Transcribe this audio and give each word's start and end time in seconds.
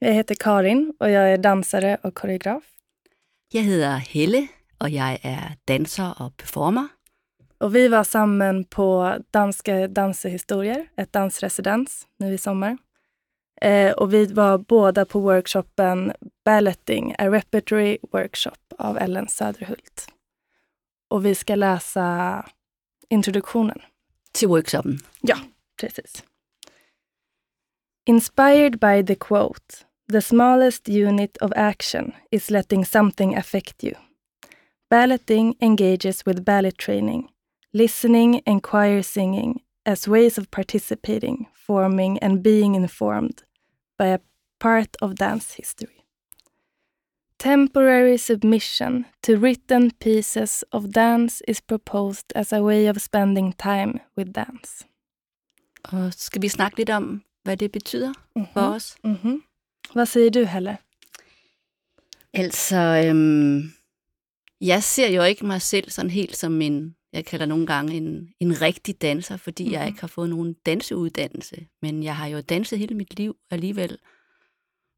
Jeg 0.00 0.14
heter 0.14 0.34
Karin 0.34 0.92
och 1.00 1.10
jag 1.10 1.32
är 1.32 1.38
dansare 1.38 1.96
och 2.02 2.14
koreograf. 2.14 2.62
Jeg 3.52 3.64
hedder 3.64 3.96
Helle, 3.96 4.48
og 4.80 4.92
jeg 4.92 5.18
er 5.22 5.56
danser 5.68 6.14
og 6.22 6.36
performer. 6.36 6.88
Och 7.60 7.74
vi 7.74 7.88
var 7.88 8.02
sammen 8.02 8.64
på 8.64 9.18
Danska 9.30 9.88
dansehistorier, 9.88 10.88
ett 10.96 11.12
dansresidens 11.12 12.06
nu 12.18 12.32
i 12.34 12.38
sommar. 12.38 12.78
Eh, 13.62 13.92
och 13.92 14.14
vi 14.14 14.26
var 14.26 14.58
båda 14.58 15.04
på 15.04 15.20
workshopen 15.20 16.12
Balletting, 16.44 17.14
a 17.18 17.28
repertory 17.30 17.98
workshop 18.12 18.74
av 18.78 18.98
Ellen 18.98 19.28
Söderhult. 19.28 20.08
Och 21.10 21.24
vi 21.24 21.34
ska 21.34 21.54
läsa 21.54 22.46
introduktionen. 23.10 23.80
Til 24.32 24.48
workshoppen. 24.48 24.98
Ja, 25.20 25.36
precis. 25.80 26.24
Inspired 28.06 28.78
by 28.80 29.06
the 29.06 29.14
quote, 29.14 29.84
the 30.10 30.20
smallest 30.20 30.88
unit 30.88 31.38
of 31.40 31.52
action 31.56 32.12
is 32.30 32.50
letting 32.50 32.84
something 32.84 33.36
affect 33.36 33.84
you. 33.84 33.94
Balleting 34.90 35.54
engages 35.60 36.26
with 36.26 36.44
ballet 36.44 36.72
training, 36.72 37.28
listening 37.72 38.42
and 38.46 38.62
choir 38.62 39.02
singing 39.02 39.60
as 39.86 40.08
ways 40.08 40.38
of 40.38 40.50
participating, 40.50 41.46
forming 41.54 42.18
and 42.18 42.42
being 42.42 42.74
informed 42.74 43.42
by 43.98 44.06
a 44.06 44.18
part 44.58 44.96
of 45.00 45.14
dance 45.14 45.54
history. 45.54 46.04
Temporary 47.38 48.18
submission 48.18 49.06
to 49.22 49.38
written 49.38 49.90
pieces 49.92 50.64
of 50.72 50.90
dance 50.90 51.40
is 51.48 51.60
proposed 51.60 52.32
as 52.34 52.52
a 52.52 52.62
way 52.62 52.86
of 52.86 53.00
spending 53.00 53.54
time 53.54 54.00
with 54.16 54.32
dance. 54.32 54.84
Og 55.84 56.14
skal 56.14 56.42
vi 56.42 56.48
snakke 56.48 56.76
lidt 56.78 56.90
om, 56.90 57.22
hvad 57.42 57.56
det 57.56 57.72
betyder 57.72 58.12
mm-hmm. 58.12 58.52
for 58.52 58.60
os? 58.60 58.96
Mhm. 59.04 59.42
Vad 59.94 60.06
säger 60.06 60.30
du, 60.30 60.44
Helle? 60.44 60.78
Altså, 62.32 62.76
øhm, 63.06 63.72
jeg 64.60 64.82
ser 64.82 65.08
jo 65.08 65.22
ikke 65.22 65.46
mig 65.46 65.62
selv 65.62 65.90
sådan 65.90 66.10
helt 66.10 66.36
som 66.36 66.62
en, 66.62 66.96
jeg 67.12 67.24
kalder 67.24 67.46
nogle 67.46 67.66
gange 67.66 67.94
en, 67.94 68.34
en 68.40 68.62
rigtig 68.62 69.02
danser, 69.02 69.36
fordi 69.36 69.62
mm-hmm. 69.62 69.74
jeg 69.74 69.86
ikke 69.86 70.00
har 70.00 70.08
fået 70.08 70.30
nogen 70.30 70.52
danseuddannelse. 70.66 71.66
Men 71.82 72.02
jeg 72.02 72.16
har 72.16 72.26
jo 72.26 72.40
danset 72.40 72.78
hele 72.78 72.94
mit 72.94 73.16
liv 73.16 73.36
alligevel, 73.50 73.98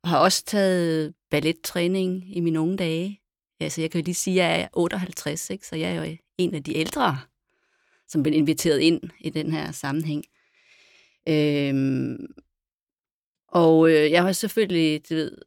og 0.02 0.08
har 0.08 0.18
også 0.18 0.44
taget 0.44 1.14
ballettræning 1.30 2.36
i 2.36 2.40
mine 2.40 2.60
unge 2.60 2.76
dage. 2.76 3.20
Altså, 3.60 3.80
jeg 3.80 3.90
kan 3.90 4.00
jo 4.00 4.04
lige 4.04 4.14
sige, 4.14 4.42
at 4.42 4.50
jeg 4.50 4.60
er 4.60 4.68
58, 4.72 5.50
ikke? 5.50 5.66
så 5.66 5.76
jeg 5.76 5.90
er 5.90 6.04
jo 6.04 6.16
en 6.38 6.54
af 6.54 6.62
de 6.62 6.76
ældre, 6.76 7.18
som 8.08 8.22
blev 8.22 8.34
inviteret 8.34 8.80
ind 8.80 9.00
i 9.20 9.30
den 9.30 9.52
her 9.52 9.72
sammenhæng. 9.72 10.24
Øhm, 11.28 12.26
og 13.52 13.90
øh, 13.90 14.10
jeg 14.10 14.22
har 14.22 14.32
selvfølgelig, 14.32 15.08
du 15.10 15.14
ved, 15.14 15.38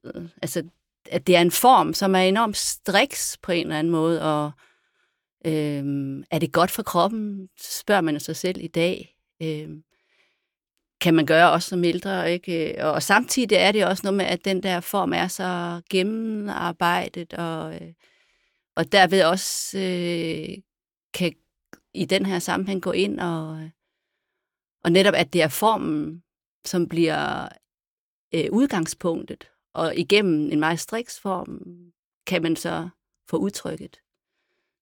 altså, 0.42 0.64
at 1.06 1.28
det 1.28 1.36
er 1.36 1.42
en 1.42 1.52
form, 1.52 1.94
som 1.94 2.16
er 2.16 2.20
enormt 2.20 2.58
striks 2.58 3.38
på 3.42 3.52
en 3.52 3.66
eller 3.66 3.80
anden 3.80 3.92
måde, 3.92 4.22
og 4.22 4.52
øh, 5.46 5.84
er 6.32 6.40
det 6.40 6.54
godt 6.54 6.72
for 6.72 6.84
kroppen, 6.84 7.50
spørger 7.62 8.02
man 8.02 8.20
sig 8.20 8.36
selv 8.36 8.58
i 8.62 8.68
dag. 8.68 9.18
Øh, 9.42 9.70
kan 11.02 11.14
man 11.14 11.26
gøre 11.26 11.52
også 11.52 11.70
som 11.70 11.84
ældre, 11.84 12.34
ikke? 12.34 12.86
Og 12.86 13.04
samtidig 13.04 13.56
er 13.56 13.72
det 13.72 13.86
også 13.86 14.02
noget 14.04 14.18
med, 14.18 14.26
at 14.26 14.46
den 14.46 14.64
der 14.64 14.80
form 14.80 15.14
er 15.14 15.28
så 15.28 15.82
gennemarbejdet, 15.90 17.34
og, 17.34 17.76
øh, 17.76 17.94
og 18.76 18.92
derved 18.92 19.24
også 19.24 19.78
øh, 19.80 20.58
kan 21.14 21.34
i 21.94 22.06
den 22.06 22.26
her 22.26 22.40
sammenhæng 22.40 22.82
gå 22.82 22.92
ind 22.92 23.20
og, 23.20 23.70
og 24.84 24.92
netop, 24.92 25.14
at 25.14 25.34
det 25.34 25.42
er 25.42 25.48
formen, 25.48 26.24
som 26.66 26.88
bliver 26.88 27.48
øh, 28.34 28.46
udgangspunktet, 28.52 29.52
og 29.74 29.96
igennem 29.96 30.52
en 30.52 30.60
meget 30.60 30.80
striks 30.80 31.20
form, 31.20 31.62
kan 32.28 32.42
man 32.42 32.56
så 32.56 32.90
få 33.30 33.38
udtrykket. 33.38 34.00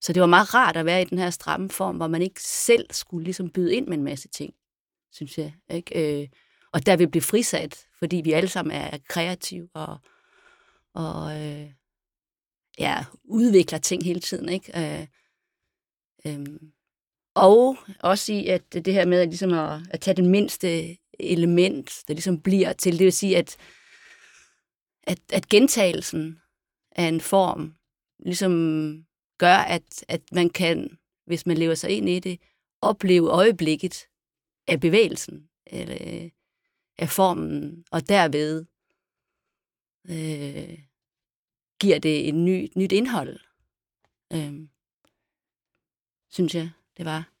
Så 0.00 0.12
det 0.12 0.20
var 0.20 0.26
meget 0.26 0.54
rart 0.54 0.76
at 0.76 0.86
være 0.86 1.02
i 1.02 1.04
den 1.04 1.18
her 1.18 1.30
stramme 1.30 1.70
form, 1.70 1.96
hvor 1.96 2.06
man 2.06 2.22
ikke 2.22 2.42
selv 2.42 2.86
skulle 2.90 3.24
ligesom 3.24 3.50
byde 3.50 3.74
ind 3.74 3.86
med 3.86 3.98
en 3.98 4.04
masse 4.04 4.28
ting, 4.28 4.54
synes 5.12 5.38
jeg. 5.38 5.54
Ikke? 5.70 6.22
Øh, 6.22 6.28
og 6.72 6.86
der 6.86 6.96
vil 6.96 7.08
blive 7.10 7.22
frisat, 7.22 7.86
fordi 7.98 8.16
vi 8.16 8.32
alle 8.32 8.48
sammen 8.48 8.76
er 8.76 8.98
kreative 9.08 9.68
og, 9.74 9.98
og 10.94 11.42
øh, 11.42 11.70
ja, 12.78 13.04
udvikler 13.24 13.78
ting 13.78 14.04
hele 14.04 14.20
tiden. 14.20 14.48
Ikke? 14.48 15.00
Øh, 15.00 15.06
øh, 16.26 16.46
og 17.34 17.76
også 18.00 18.32
i, 18.32 18.46
at 18.46 18.72
det 18.72 18.92
her 18.94 19.06
med 19.06 19.20
at, 19.20 19.28
ligesom 19.28 19.52
at, 19.52 19.80
at 19.90 20.00
tage 20.00 20.16
det 20.16 20.24
mindste 20.24 20.96
element, 21.20 22.04
der 22.08 22.14
ligesom 22.14 22.40
bliver 22.40 22.72
til, 22.72 22.92
det 22.98 23.04
vil 23.04 23.12
sige, 23.12 23.36
at, 23.36 23.56
at, 25.02 25.18
at 25.32 25.48
gentagelsen 25.48 26.40
af 26.90 27.04
en 27.04 27.20
form 27.20 27.74
ligesom 28.18 29.06
gør, 29.38 29.56
at, 29.56 30.04
at 30.08 30.22
man 30.32 30.50
kan, 30.50 30.98
hvis 31.26 31.46
man 31.46 31.58
lever 31.58 31.74
sig 31.74 31.90
ind 31.90 32.08
i 32.08 32.18
det, 32.18 32.40
opleve 32.80 33.30
øjeblikket 33.30 34.08
af 34.68 34.80
bevægelsen, 34.80 35.48
eller 35.66 35.96
øh, 36.00 36.30
af 36.98 37.08
formen, 37.08 37.84
og 37.90 38.08
derved 38.08 38.66
øh, 40.08 40.78
giver 41.80 41.98
det 41.98 42.28
et 42.28 42.34
ny, 42.34 42.68
nyt 42.76 42.92
indhold, 42.92 43.40
øh, 44.32 44.68
synes 46.30 46.54
jeg, 46.54 46.70
det 46.96 47.04
var. 47.04 47.33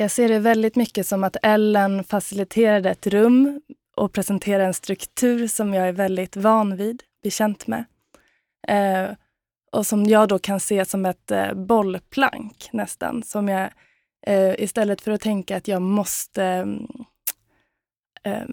Jag 0.00 0.10
ser 0.10 0.28
det 0.28 0.38
väldigt 0.38 0.76
mycket 0.76 1.06
som 1.06 1.24
att 1.24 1.36
Ellen 1.42 2.04
faciliterade 2.04 2.90
ett 2.90 3.06
rum 3.06 3.60
och 3.96 4.12
presenterade 4.12 4.64
en 4.64 4.74
struktur 4.74 5.48
som 5.48 5.74
jag 5.74 5.88
är 5.88 5.92
väldigt 5.92 6.36
van 6.36 6.76
vid, 6.76 7.02
bekänt 7.22 7.66
med. 7.66 7.84
Eh, 8.68 9.10
och 9.72 9.86
som 9.86 10.04
jag 10.06 10.28
då 10.28 10.38
kan 10.38 10.60
se 10.60 10.84
som 10.84 11.06
ett 11.06 11.30
eh, 11.30 11.54
bollplank 11.54 12.68
nästan. 12.72 13.22
Som 13.22 13.48
jag, 13.48 13.70
eh, 14.26 14.54
istället 14.58 15.00
för 15.00 15.10
att 15.10 15.20
tänka 15.20 15.56
att 15.56 15.68
jag 15.68 15.82
måste 15.82 16.68
eh, 18.24 18.44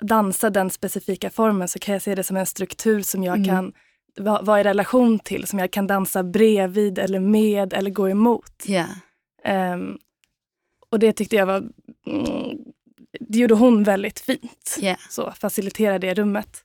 dansa 0.00 0.50
den 0.50 0.70
specifika 0.70 1.30
formen 1.30 1.68
så 1.68 1.78
kan 1.78 1.92
jag 1.92 2.02
se 2.02 2.14
det 2.14 2.24
som 2.24 2.36
en 2.36 2.46
struktur 2.46 3.02
som 3.02 3.24
jag 3.24 3.36
mm. 3.36 3.48
kan 3.48 3.72
vara 4.16 4.42
va 4.42 4.60
i 4.60 4.62
relation 4.62 5.18
till, 5.18 5.46
som 5.46 5.58
jag 5.58 5.70
kan 5.70 5.86
dansa 5.86 6.22
bredvid 6.22 6.98
eller 6.98 7.20
med 7.20 7.72
eller 7.72 7.90
gå 7.90 8.08
emot. 8.08 8.64
Yeah. 8.66 9.74
Um, 9.74 9.98
och 10.92 10.98
det 10.98 11.12
tyckte 11.12 11.36
jag 11.36 11.46
var... 11.46 11.56
Mm, 12.06 12.58
det 13.20 13.38
gjorde 13.38 13.54
hon 13.54 13.84
väldigt 13.84 14.20
fint. 14.20 14.78
Yeah. 14.80 14.98
Så 15.10 15.32
facilitera 15.32 15.98
det 15.98 16.14
rummet. 16.14 16.64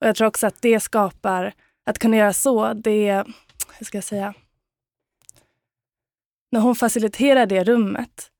Och 0.00 0.06
jag 0.06 0.16
tror 0.16 0.28
också 0.28 0.46
att 0.46 0.62
det 0.62 0.80
skapar... 0.80 1.54
Att 1.86 1.98
kunna 1.98 2.16
göra 2.16 2.32
så, 2.32 2.72
det... 2.74 3.24
Hur 3.78 3.86
ska 3.86 3.96
jag 3.96 4.04
säga? 4.04 4.34
När 6.50 6.60
hon 6.60 6.76
faciliterar 6.76 7.46
det 7.46 7.64
rummet, 7.64 8.30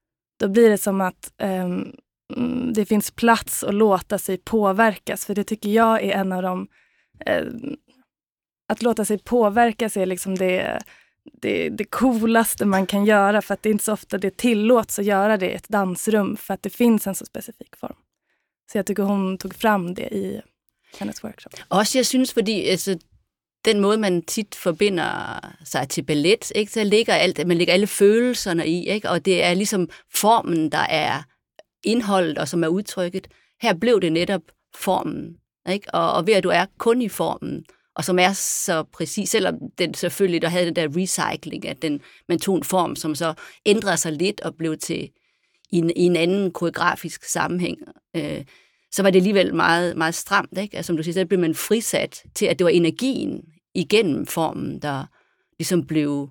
då 0.40 0.48
blir 0.48 0.70
det 0.70 0.78
som 0.78 1.00
att 1.00 1.32
um, 1.42 1.96
det 2.72 2.84
finns 2.84 3.10
plats 3.10 3.64
att 3.64 3.74
låta 3.74 4.18
sig 4.18 4.38
påverkas. 4.38 5.26
För 5.26 5.34
det 5.34 5.44
tycker 5.44 5.70
jag 5.70 6.02
är 6.02 6.12
en 6.12 6.32
av 6.32 6.42
de... 6.42 6.68
Um, 7.26 7.76
att 8.68 8.82
låta 8.82 9.04
sig 9.04 9.18
påverkas 9.18 9.96
är 9.96 10.06
liksom 10.06 10.34
det 10.34 10.82
det, 11.42 11.68
det 11.68 11.84
coolaste 11.84 12.64
man 12.64 12.86
kan 12.86 13.04
göra 13.04 13.42
för 13.42 13.54
att 13.54 13.62
det 13.62 13.68
är 13.68 13.72
inte 13.72 13.84
så 13.84 13.92
ofta 13.92 14.18
det 14.18 14.36
tillåts 14.36 14.98
att 14.98 15.04
göra 15.04 15.36
det 15.36 15.50
i 15.50 15.54
ett 15.54 15.68
dansrum 15.68 16.36
för 16.36 16.54
att 16.54 16.62
det 16.62 16.70
finns 16.70 17.06
en 17.06 17.14
så 17.14 17.26
specifik 17.26 17.76
form. 17.76 17.96
Så 18.72 18.78
jag 18.78 18.86
tycker 18.86 19.02
hon 19.02 19.38
tog 19.38 19.54
fram 19.54 19.94
det 19.94 20.14
i 20.14 20.40
hendes 20.98 21.24
workshop. 21.24 21.50
Også 21.68 21.98
jeg 21.98 22.06
synes, 22.06 22.32
fordi 22.32 22.68
altså, 22.68 22.98
den 23.64 23.80
måde, 23.80 23.98
man 23.98 24.22
tit 24.22 24.54
forbinder 24.54 25.40
sig 25.64 25.88
til 25.88 26.02
ballet, 26.02 26.52
ikke, 26.54 26.72
så 26.72 26.84
ligger 26.84 27.14
alt, 27.14 27.46
man 27.46 27.58
lægger 27.58 27.74
alle 27.74 27.86
følelserne 27.86 28.66
i, 28.66 28.88
ikke, 28.88 29.10
og 29.10 29.24
det 29.24 29.44
er 29.44 29.54
ligesom 29.54 29.88
formen, 30.14 30.72
der 30.72 30.78
er 30.78 31.22
indholdet, 31.84 32.38
og 32.38 32.48
som 32.48 32.64
er 32.64 32.68
udtrykket. 32.68 33.28
Her 33.60 33.74
blev 33.74 34.00
det 34.00 34.12
netop 34.12 34.42
formen, 34.74 35.36
ikke? 35.68 35.94
Og, 35.94 36.12
og 36.12 36.26
ved 36.26 36.34
at 36.34 36.44
du 36.44 36.48
er 36.48 36.66
kun 36.78 37.02
i 37.02 37.08
formen, 37.08 37.64
og 37.94 38.04
som 38.04 38.18
er 38.18 38.32
så 38.32 38.82
præcis, 38.82 39.30
selvom 39.30 39.54
den 39.78 39.94
selvfølgelig 39.94 40.42
der 40.42 40.48
havde 40.48 40.66
den 40.66 40.76
der 40.76 40.88
recycling, 40.96 41.68
at 41.68 41.82
den, 41.82 42.00
man 42.28 42.38
tog 42.38 42.56
en 42.56 42.64
form, 42.64 42.96
som 42.96 43.14
så 43.14 43.34
ændrede 43.66 43.96
sig 43.96 44.12
lidt 44.12 44.40
og 44.40 44.54
blev 44.54 44.78
til 44.78 45.10
i 45.70 45.78
en, 45.78 45.90
i 45.96 46.02
en 46.02 46.16
anden 46.16 46.50
koreografisk 46.50 47.24
sammenhæng, 47.24 47.78
øh, 48.16 48.44
så 48.92 49.02
var 49.02 49.10
det 49.10 49.18
alligevel 49.18 49.54
meget, 49.54 49.96
meget 49.96 50.14
stramt. 50.14 50.58
Ikke? 50.58 50.76
Altså, 50.76 50.86
som 50.86 50.96
du 50.96 51.02
siger, 51.02 51.12
så 51.12 51.26
blev 51.26 51.40
man 51.40 51.54
frisat 51.54 52.22
til, 52.34 52.46
at 52.46 52.58
det 52.58 52.64
var 52.64 52.70
energien 52.70 53.44
igennem 53.74 54.26
formen, 54.26 54.78
der 54.78 55.04
ligesom 55.58 55.86
blev, 55.86 56.28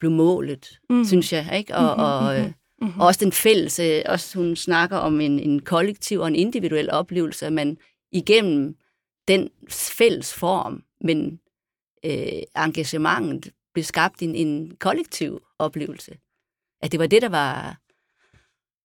blev 0.00 0.10
målet, 0.10 0.78
mm. 0.90 1.04
synes 1.04 1.32
jeg. 1.32 1.54
Ikke? 1.58 1.76
Og, 1.76 1.96
mm-hmm, 1.96 2.04
og, 2.04 2.34
mm-hmm. 2.34 2.54
Mm-hmm. 2.82 3.00
og 3.00 3.06
også 3.06 3.24
den 3.24 3.32
fælles, 3.32 3.78
øh, 3.78 4.02
også 4.06 4.38
hun 4.38 4.56
snakker 4.56 4.96
om 4.96 5.20
en, 5.20 5.40
en 5.40 5.60
kollektiv 5.62 6.20
og 6.20 6.28
en 6.28 6.34
individuel 6.34 6.90
oplevelse, 6.90 7.46
at 7.46 7.52
man 7.52 7.76
igennem 8.12 8.76
den 9.28 9.50
fælles 9.70 10.34
form, 10.34 10.84
men 11.00 11.40
øh, 12.04 12.42
engagementet 12.56 13.52
blev 13.74 13.84
skabt 13.84 14.22
en, 14.22 14.34
en 14.34 14.76
kollektiv 14.76 15.40
oplevelse. 15.58 16.18
At 16.80 16.92
det 16.92 17.00
var 17.00 17.06
det, 17.06 17.22
der 17.22 17.28
var 17.28 17.80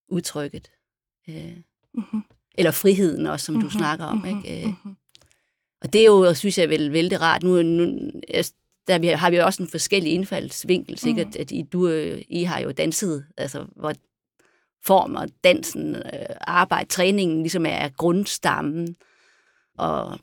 udtrykket. 0.08 0.70
Øh, 1.28 1.56
mm-hmm. 1.94 2.22
Eller 2.54 2.70
friheden 2.70 3.26
også, 3.26 3.46
som 3.46 3.54
mm-hmm. 3.54 3.68
du 3.68 3.78
snakker 3.78 4.04
om. 4.04 4.16
Mm-hmm. 4.16 4.46
Ikke? 4.46 4.60
Øh. 4.60 4.66
Mm-hmm. 4.66 4.96
og 5.80 5.92
det 5.92 6.00
er 6.00 6.06
jo, 6.06 6.34
synes 6.34 6.58
jeg, 6.58 6.68
vel 6.68 6.92
vældig 6.92 7.20
rart. 7.20 7.42
Nu, 7.42 7.62
nu 7.62 8.10
der 8.86 8.98
vi, 8.98 9.06
har 9.06 9.30
vi 9.30 9.36
jo 9.36 9.44
også 9.44 9.62
en 9.62 9.68
forskellig 9.68 10.12
indfaldsvinkel, 10.12 10.98
sikkert, 10.98 11.26
mm. 11.26 11.40
at 11.40 11.50
I, 11.50 11.62
du, 11.62 11.88
I 12.28 12.42
har 12.42 12.60
jo 12.60 12.72
danset, 12.72 13.26
altså 13.36 13.66
hvor 13.76 13.92
form 14.84 15.14
og 15.14 15.28
dansen, 15.44 15.96
øh, 15.96 16.36
arbejde, 16.40 16.88
træningen 16.88 17.42
ligesom 17.42 17.66
er 17.66 17.88
grundstammen. 17.88 18.96
Og, 19.78 20.18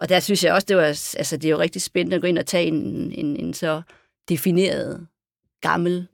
og 0.00 0.08
der 0.08 0.20
synes 0.20 0.44
jeg 0.44 0.52
også, 0.52 0.66
det, 0.66 0.76
var, 0.76 0.82
altså, 0.82 1.36
det 1.36 1.44
er 1.44 1.50
jo 1.50 1.58
rigtig 1.58 1.82
spændende 1.82 2.16
at 2.16 2.22
gå 2.22 2.26
ind 2.26 2.38
og 2.38 2.46
tage 2.46 2.66
en, 2.66 3.12
en, 3.12 3.36
en 3.36 3.54
så 3.54 3.82
defineret 4.28 5.06
gammel 5.60 6.08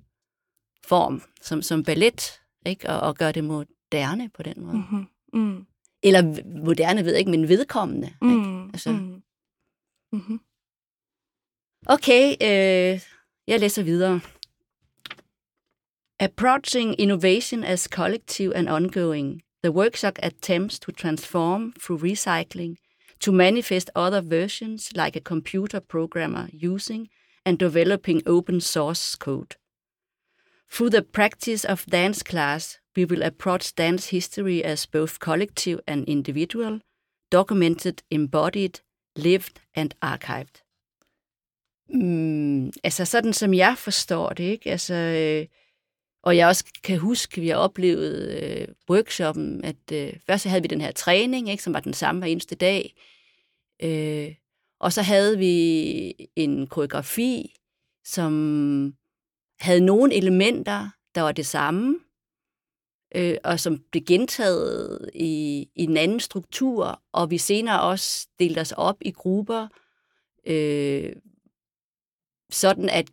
form 0.86 1.22
som, 1.42 1.62
som 1.62 1.82
ballet, 1.82 2.40
ikke? 2.66 2.88
Og, 2.88 3.00
og 3.00 3.16
gøre 3.16 3.32
det 3.32 3.44
moderne 3.44 4.28
på 4.28 4.42
den 4.42 4.54
måde. 4.62 4.76
Mm-hmm. 4.76 5.06
Mm. 5.32 5.66
Eller 6.02 6.22
moderne 6.64 7.04
ved 7.04 7.12
jeg 7.12 7.18
ikke, 7.18 7.30
men 7.30 7.48
vedkommende. 7.48 8.12
Mm. 8.22 8.30
Ikke? 8.30 8.70
Altså. 8.72 8.92
Mm. 8.92 9.22
Mm-hmm. 10.12 10.40
Okay, 11.86 12.30
øh, 12.30 13.00
jeg 13.46 13.60
læser 13.60 13.82
videre. 13.82 14.20
Approaching 16.20 17.00
innovation 17.00 17.64
as 17.64 17.80
collective 17.80 18.56
and 18.56 18.68
ongoing, 18.68 19.42
the 19.64 19.72
workshop 19.72 20.18
attempts 20.22 20.78
to 20.78 20.92
transform 20.92 21.72
through 21.80 22.04
recycling 22.04 22.78
to 23.20 23.32
manifest 23.32 23.90
other 23.94 24.20
versions 24.20 24.90
like 24.94 25.16
a 25.16 25.20
computer 25.20 25.80
programmer 25.80 26.48
using 26.52 27.08
and 27.44 27.58
developing 27.58 28.22
open 28.26 28.60
source 28.60 29.16
code. 29.16 29.56
Through 30.70 30.90
the 30.90 31.02
practice 31.02 31.64
of 31.64 31.86
dance 31.86 32.22
class, 32.22 32.78
we 32.96 33.04
will 33.04 33.22
approach 33.22 33.74
dance 33.74 34.06
history 34.10 34.64
as 34.64 34.86
both 34.86 35.20
collective 35.20 35.80
and 35.86 36.04
individual, 36.08 36.80
documented, 37.30 38.02
embodied, 38.10 38.80
lived 39.16 39.60
and 39.74 39.94
archived. 40.02 40.62
Mm, 41.88 42.72
altså 42.84 43.04
sådan 43.04 43.32
som 43.32 43.54
jeg 43.54 43.78
forstår 43.78 44.28
det, 44.28 44.44
ikke? 44.44 44.70
Altså, 44.70 44.94
øh, 44.94 45.46
og 46.26 46.36
jeg 46.36 46.46
også 46.46 46.64
kan 46.82 46.98
huske, 46.98 47.36
at 47.36 47.42
vi 47.42 47.48
har 47.48 47.56
oplevet 47.56 48.42
øh, 48.42 48.68
workshoppen, 48.90 49.64
at 49.64 49.92
øh, 49.92 50.12
først 50.26 50.46
havde 50.46 50.62
vi 50.62 50.68
den 50.68 50.80
her 50.80 50.92
træning, 50.92 51.50
ikke, 51.50 51.62
som 51.62 51.74
var 51.74 51.80
den 51.80 51.94
samme 51.94 52.20
hver 52.20 52.28
eneste 52.28 52.54
dag. 52.54 52.94
Øh, 53.82 54.34
og 54.80 54.92
så 54.92 55.02
havde 55.02 55.38
vi 55.38 56.28
en 56.36 56.66
koreografi, 56.66 57.54
som 58.04 58.94
havde 59.60 59.80
nogle 59.80 60.14
elementer, 60.14 60.88
der 61.14 61.20
var 61.20 61.32
det 61.32 61.46
samme, 61.46 61.98
øh, 63.14 63.36
og 63.44 63.60
som 63.60 63.78
blev 63.90 64.02
gentaget 64.04 65.10
i, 65.14 65.68
i 65.74 65.84
en 65.84 65.96
anden 65.96 66.20
struktur, 66.20 67.02
og 67.12 67.30
vi 67.30 67.38
senere 67.38 67.80
også 67.80 68.28
delte 68.38 68.60
os 68.60 68.72
op 68.72 68.96
i 69.00 69.10
grupper, 69.10 69.68
øh, 70.46 71.12
sådan 72.50 72.88
at 72.88 73.10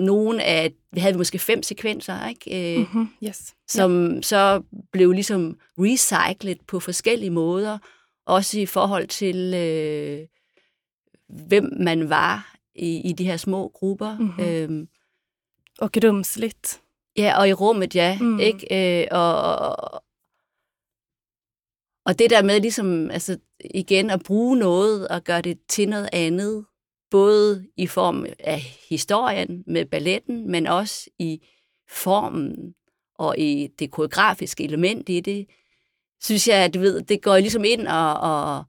nogle 0.00 0.44
af, 0.44 0.72
vi 0.92 1.00
havde 1.00 1.16
måske 1.16 1.38
fem 1.38 1.62
sekvenser, 1.62 2.28
ikke? 2.28 2.74
Øh, 2.74 2.78
mm-hmm. 2.78 3.08
yes. 3.24 3.54
som 3.68 4.06
yeah. 4.06 4.22
så 4.22 4.62
blev 4.92 5.12
ligesom 5.12 5.58
recyclet 5.78 6.58
på 6.66 6.80
forskellige 6.80 7.30
måder, 7.30 7.78
også 8.26 8.60
i 8.60 8.66
forhold 8.66 9.06
til, 9.06 9.54
øh, 9.54 10.26
hvem 11.48 11.72
man 11.80 12.10
var 12.10 12.56
i, 12.74 13.00
i 13.08 13.12
de 13.12 13.24
her 13.24 13.36
små 13.36 13.68
grupper. 13.68 14.18
Mm-hmm. 14.18 14.44
Øhm, 14.44 14.88
og 15.78 15.90
rumsligt. 16.04 16.80
Ja, 17.16 17.38
og 17.38 17.48
i 17.48 17.52
rummet, 17.52 17.94
ja. 17.94 18.18
Mm. 18.20 18.40
Ikke? 18.40 19.02
Øh, 19.02 19.08
og, 19.10 20.02
og 22.04 22.18
det 22.18 22.30
der 22.30 22.42
med 22.42 22.60
ligesom, 22.60 23.10
altså 23.10 23.38
igen 23.74 24.10
at 24.10 24.22
bruge 24.22 24.56
noget 24.56 25.08
og 25.08 25.24
gøre 25.24 25.42
det 25.42 25.58
til 25.68 25.88
noget 25.88 26.08
andet, 26.12 26.64
både 27.10 27.66
i 27.76 27.86
form 27.86 28.26
af 28.38 28.60
historien 28.88 29.64
med 29.66 29.86
balletten, 29.86 30.50
men 30.50 30.66
også 30.66 31.10
i 31.18 31.40
formen 31.88 32.74
og 33.14 33.38
i 33.38 33.68
det 33.78 33.90
koreografiske 33.90 34.64
element 34.64 35.08
i 35.08 35.20
det, 35.20 35.46
synes 36.20 36.48
jeg, 36.48 36.64
at 36.64 36.74
du 36.74 36.80
ved, 36.80 37.02
det 37.02 37.22
går 37.22 37.38
ligesom 37.38 37.64
ind 37.64 37.86
og, 37.86 38.14
og, 38.20 38.64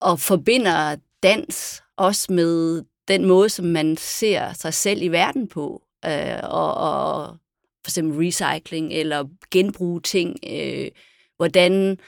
og 0.00 0.20
forbinder 0.20 0.96
dans 1.22 1.82
også 1.96 2.32
med 2.32 2.82
den 3.08 3.24
måde, 3.24 3.48
som 3.48 3.64
man 3.64 3.96
ser 3.96 4.52
sig 4.52 4.74
selv 4.74 5.02
i 5.02 5.08
verden 5.08 5.48
på, 5.48 5.82
øh, 6.04 6.38
og, 6.42 6.74
og 6.74 7.36
for 7.84 7.90
eksempel 7.90 8.18
recycling 8.18 8.92
eller 8.92 9.24
genbruge 9.50 10.00
ting, 10.00 10.36
øh, 10.50 10.88
hvordan 11.36 11.98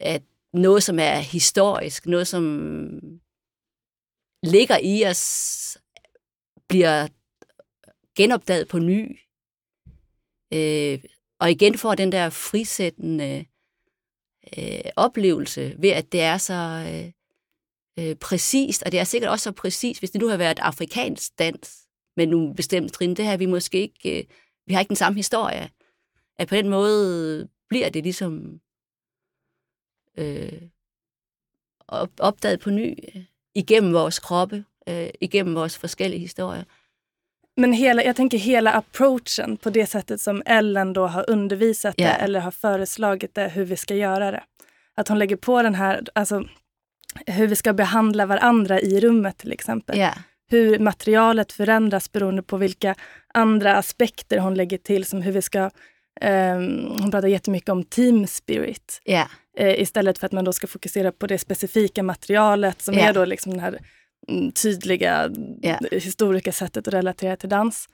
at 0.00 0.22
noget, 0.52 0.82
som 0.82 0.98
er 0.98 1.16
historisk, 1.16 2.06
noget, 2.06 2.26
som 2.26 3.00
ligger 4.44 4.78
i 4.82 5.04
os, 5.04 5.78
bliver 6.68 7.08
genopdaget 8.16 8.68
på 8.68 8.78
ny. 8.78 9.18
Øh, 10.52 10.98
og 11.38 11.50
igen 11.50 11.78
får 11.78 11.94
den 11.94 12.12
der 12.12 12.30
frisættende 12.30 13.46
øh, 14.58 14.90
oplevelse 14.96 15.74
ved, 15.78 15.90
at 15.90 16.12
det 16.12 16.20
er 16.20 16.38
så 16.38 16.54
øh, 16.88 17.12
øh, 17.98 18.16
præcist, 18.16 18.82
og 18.82 18.92
det 18.92 19.00
er 19.00 19.04
sikkert 19.04 19.30
også 19.30 19.44
så 19.44 19.52
præcist, 19.52 20.00
hvis 20.00 20.10
det 20.10 20.20
nu 20.20 20.28
har 20.28 20.36
været 20.36 20.58
afrikansk 20.58 21.38
dans 21.38 21.88
med 22.16 22.26
nogle 22.26 22.54
bestemte 22.54 22.94
trin, 22.94 23.16
det 23.16 23.24
her 23.24 23.36
vi 23.36 23.46
måske 23.46 23.80
ikke, 23.80 24.18
øh, 24.18 24.24
vi 24.66 24.74
har 24.74 24.80
ikke 24.80 24.88
den 24.88 24.96
samme 24.96 25.16
historie. 25.16 25.70
At 26.36 26.48
på 26.48 26.54
den 26.54 26.68
måde 26.68 27.48
bliver 27.68 27.88
det 27.88 28.02
ligesom 28.02 28.60
øh, 30.18 30.62
opdaget 32.18 32.60
på 32.60 32.70
ny 32.70 32.96
igennem 33.54 33.92
vores 33.92 34.18
kroppe, 34.18 34.64
øh, 34.88 35.08
igennem 35.20 35.54
vores 35.54 35.78
forskellige 35.78 36.20
historier. 36.20 36.64
Men 37.56 37.72
hela, 37.72 38.04
jag 38.04 38.16
tänker 38.16 38.38
hela 38.38 38.72
approachen 38.72 39.56
på 39.56 39.70
det 39.70 39.86
sättet 39.86 40.20
som 40.20 40.42
Ellen 40.46 40.92
då 40.92 41.06
har 41.06 41.30
undervisat 41.30 42.00
yeah. 42.00 42.18
det 42.18 42.24
eller 42.24 42.40
har 42.40 42.50
föreslagit 42.50 43.34
det, 43.34 43.48
hur 43.48 43.64
vi 43.64 43.76
ska 43.76 43.94
göra 43.94 44.30
det. 44.30 44.42
Att 44.96 45.08
hon 45.08 45.18
lägger 45.18 45.36
på 45.36 45.62
den 45.62 45.74
här, 45.74 46.02
alltså 46.14 46.44
hur 47.26 47.46
vi 47.46 47.56
ska 47.56 47.72
behandla 47.72 48.26
varandra 48.26 48.80
i 48.80 49.00
rummet 49.00 49.38
till 49.38 49.52
exempel. 49.52 49.96
Yeah. 49.96 50.18
Hur 50.50 50.78
materialet 50.78 51.52
förändras 51.52 52.12
beroende 52.12 52.42
på 52.42 52.56
vilka 52.56 52.94
andra 53.34 53.76
aspekter 53.76 54.38
hon 54.38 54.54
lägger 54.54 54.78
till, 54.78 55.04
som 55.04 55.22
hur 55.22 55.32
vi 55.32 55.42
ska 55.42 55.70
Um, 56.20 56.96
hon 57.00 57.10
pratar 57.10 57.28
jättemycket 57.28 57.68
om 57.68 57.84
team 57.84 58.26
spirit. 58.26 59.00
Yeah. 59.04 59.28
Uh, 59.60 59.80
istället 59.80 60.18
för 60.18 60.26
att 60.26 60.32
man 60.32 60.44
då 60.44 60.52
ska 60.52 60.66
fokusera 60.66 61.12
på 61.12 61.26
det 61.26 61.38
specifika 61.38 62.02
materialet 62.02 62.82
som 62.82 62.94
yeah. 62.94 63.08
är 63.08 63.14
då 63.14 63.24
liksom 63.24 63.54
det 63.54 63.60
här 63.60 63.78
mm, 64.28 64.52
tydliga 64.52 65.30
yeah. 65.62 65.80
historiska 65.90 66.52
sättet 66.52 66.88
att 66.88 66.94
relatera 66.94 67.36
till 67.36 67.48
dans. 67.48 67.88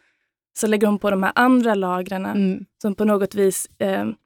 Så 0.58 0.66
lägger 0.66 0.86
hon 0.86 0.98
på 0.98 1.10
de 1.10 1.22
här 1.22 1.32
andra 1.34 1.74
lagren 1.74 2.26
mm. 2.26 2.64
som 2.82 2.94
på 2.94 3.04
något 3.04 3.34
vis 3.34 3.68
um, 3.78 4.16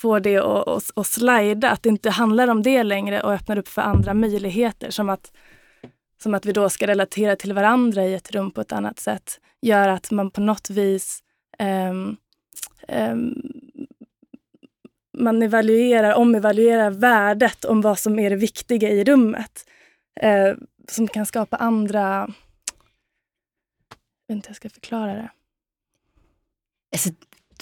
får 0.00 0.20
det 0.20 0.36
att, 0.36 0.68
att, 0.68 0.90
att 0.94 1.06
slida, 1.06 1.70
att 1.70 1.82
det 1.82 1.88
inte 1.88 2.10
handlar 2.10 2.48
om 2.48 2.62
det 2.62 2.82
längre 2.82 3.22
och 3.22 3.32
öppnar 3.32 3.58
upp 3.58 3.68
för 3.68 3.82
andra 3.82 4.14
möjligheter. 4.14 4.90
Som 4.90 5.10
att, 5.10 5.32
som 6.22 6.34
att 6.34 6.46
vi 6.46 6.52
då 6.52 6.68
ska 6.68 6.86
relatera 6.86 7.36
till 7.36 7.52
varandra 7.52 8.04
i 8.04 8.14
ett 8.14 8.30
rum 8.30 8.50
på 8.50 8.60
ett 8.60 8.72
annat 8.72 8.98
sätt. 8.98 9.40
Gör 9.62 9.88
att 9.88 10.10
man 10.10 10.30
på 10.30 10.40
något 10.40 10.70
vis 10.70 11.22
um, 11.90 12.16
um, 12.88 13.42
man 15.20 15.42
evaluerar, 15.42 16.14
omevaluerar 16.14 16.90
värdet 16.90 17.64
om 17.64 17.80
vad 17.80 17.98
som 17.98 18.18
är 18.18 18.30
det 18.30 18.36
viktiga 18.36 18.88
i 18.88 19.04
rummet. 19.04 19.64
Uh, 20.22 20.54
som 20.88 21.08
kan 21.08 21.26
skapa 21.26 21.56
andra... 21.56 22.30
Jag 24.26 24.34
vet 24.34 24.36
inte 24.36 24.48
hur 24.48 24.50
jag 24.50 24.56
ska 24.56 24.70
förklara 24.70 25.14
det. 25.14 25.30
Altså, 26.92 27.12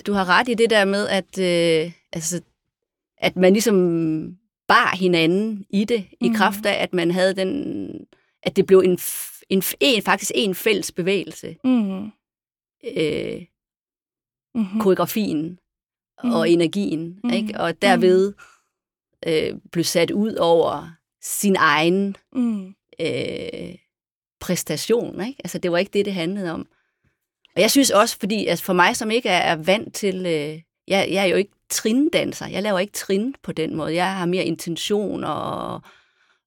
du 0.06 0.12
har 0.12 0.24
ret 0.24 0.48
i 0.48 0.54
det 0.54 0.70
der 0.70 0.84
med, 0.84 1.08
at, 1.08 1.38
øh, 1.38 1.92
altså, 2.12 2.42
at 3.16 3.36
man 3.36 3.52
ligesom 3.52 3.76
bar 4.68 4.96
hinanden 4.96 5.66
i 5.70 5.84
det, 5.84 6.04
mm. 6.20 6.30
i 6.32 6.36
kraft 6.36 6.66
af, 6.66 6.82
at 6.82 6.92
man 6.92 7.10
havde 7.10 7.34
den, 7.34 8.06
at 8.42 8.56
det 8.56 8.66
blev 8.66 8.78
en, 8.78 8.98
en, 9.48 9.62
en 9.80 10.02
faktisk 10.02 10.32
en 10.34 10.54
fælles 10.54 10.92
bevægelse. 10.92 11.56
Mm. 11.64 12.04
Øh, 12.96 13.44
mm-hmm. 14.54 14.80
koreografien 14.80 15.58
mm. 16.24 16.30
og 16.30 16.50
energien, 16.50 17.20
mm. 17.24 17.30
ikke? 17.30 17.60
og 17.60 17.82
derved 17.82 18.32
øh, 19.26 19.52
blev 19.72 19.84
sat 19.84 20.10
ud 20.10 20.34
over 20.34 20.90
sin 21.22 21.56
egen 21.58 22.16
mm. 22.32 22.74
øh, 23.00 23.74
præstation. 24.40 25.26
Ikke? 25.26 25.40
Altså, 25.44 25.58
det 25.58 25.72
var 25.72 25.78
ikke 25.78 25.92
det, 25.92 26.04
det 26.04 26.14
handlede 26.14 26.52
om. 26.52 26.66
Og 27.56 27.62
jeg 27.62 27.70
synes 27.70 27.90
også, 27.90 28.16
fordi 28.18 28.46
altså 28.46 28.64
for 28.64 28.72
mig, 28.72 28.96
som 28.96 29.10
ikke 29.10 29.28
er, 29.28 29.38
er 29.52 29.56
vant 29.56 29.94
til... 29.94 30.26
Øh, 30.26 30.62
jeg, 30.88 31.08
jeg 31.10 31.22
er 31.22 31.26
jo 31.26 31.36
ikke 31.36 31.52
trindanser. 31.70 32.46
Jeg 32.46 32.62
laver 32.62 32.78
ikke 32.78 32.92
trin 32.92 33.34
på 33.42 33.52
den 33.52 33.76
måde. 33.76 33.94
Jeg 33.94 34.14
har 34.14 34.26
mere 34.26 34.44
intention 34.44 35.24
og, 35.24 35.82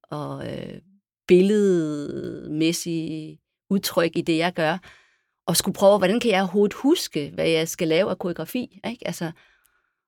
og 0.04 0.52
øh, 0.52 0.80
billedmæssig 1.28 2.60
udtryk 3.70 4.12
i 4.16 4.22
det, 4.22 4.38
jeg 4.38 4.54
gør 4.54 4.78
og 5.46 5.58
skulle 5.58 5.76
prøve, 5.76 5.98
hvordan 5.98 6.20
kan 6.20 6.32
jeg 6.32 6.42
overhovedet 6.42 6.74
huske, 6.74 7.32
hvad 7.34 7.48
jeg 7.48 7.68
skal 7.68 7.88
lave 7.88 8.10
af 8.10 8.20
koreografi? 8.20 8.80
Ikke? 8.90 9.08
Altså, 9.08 9.32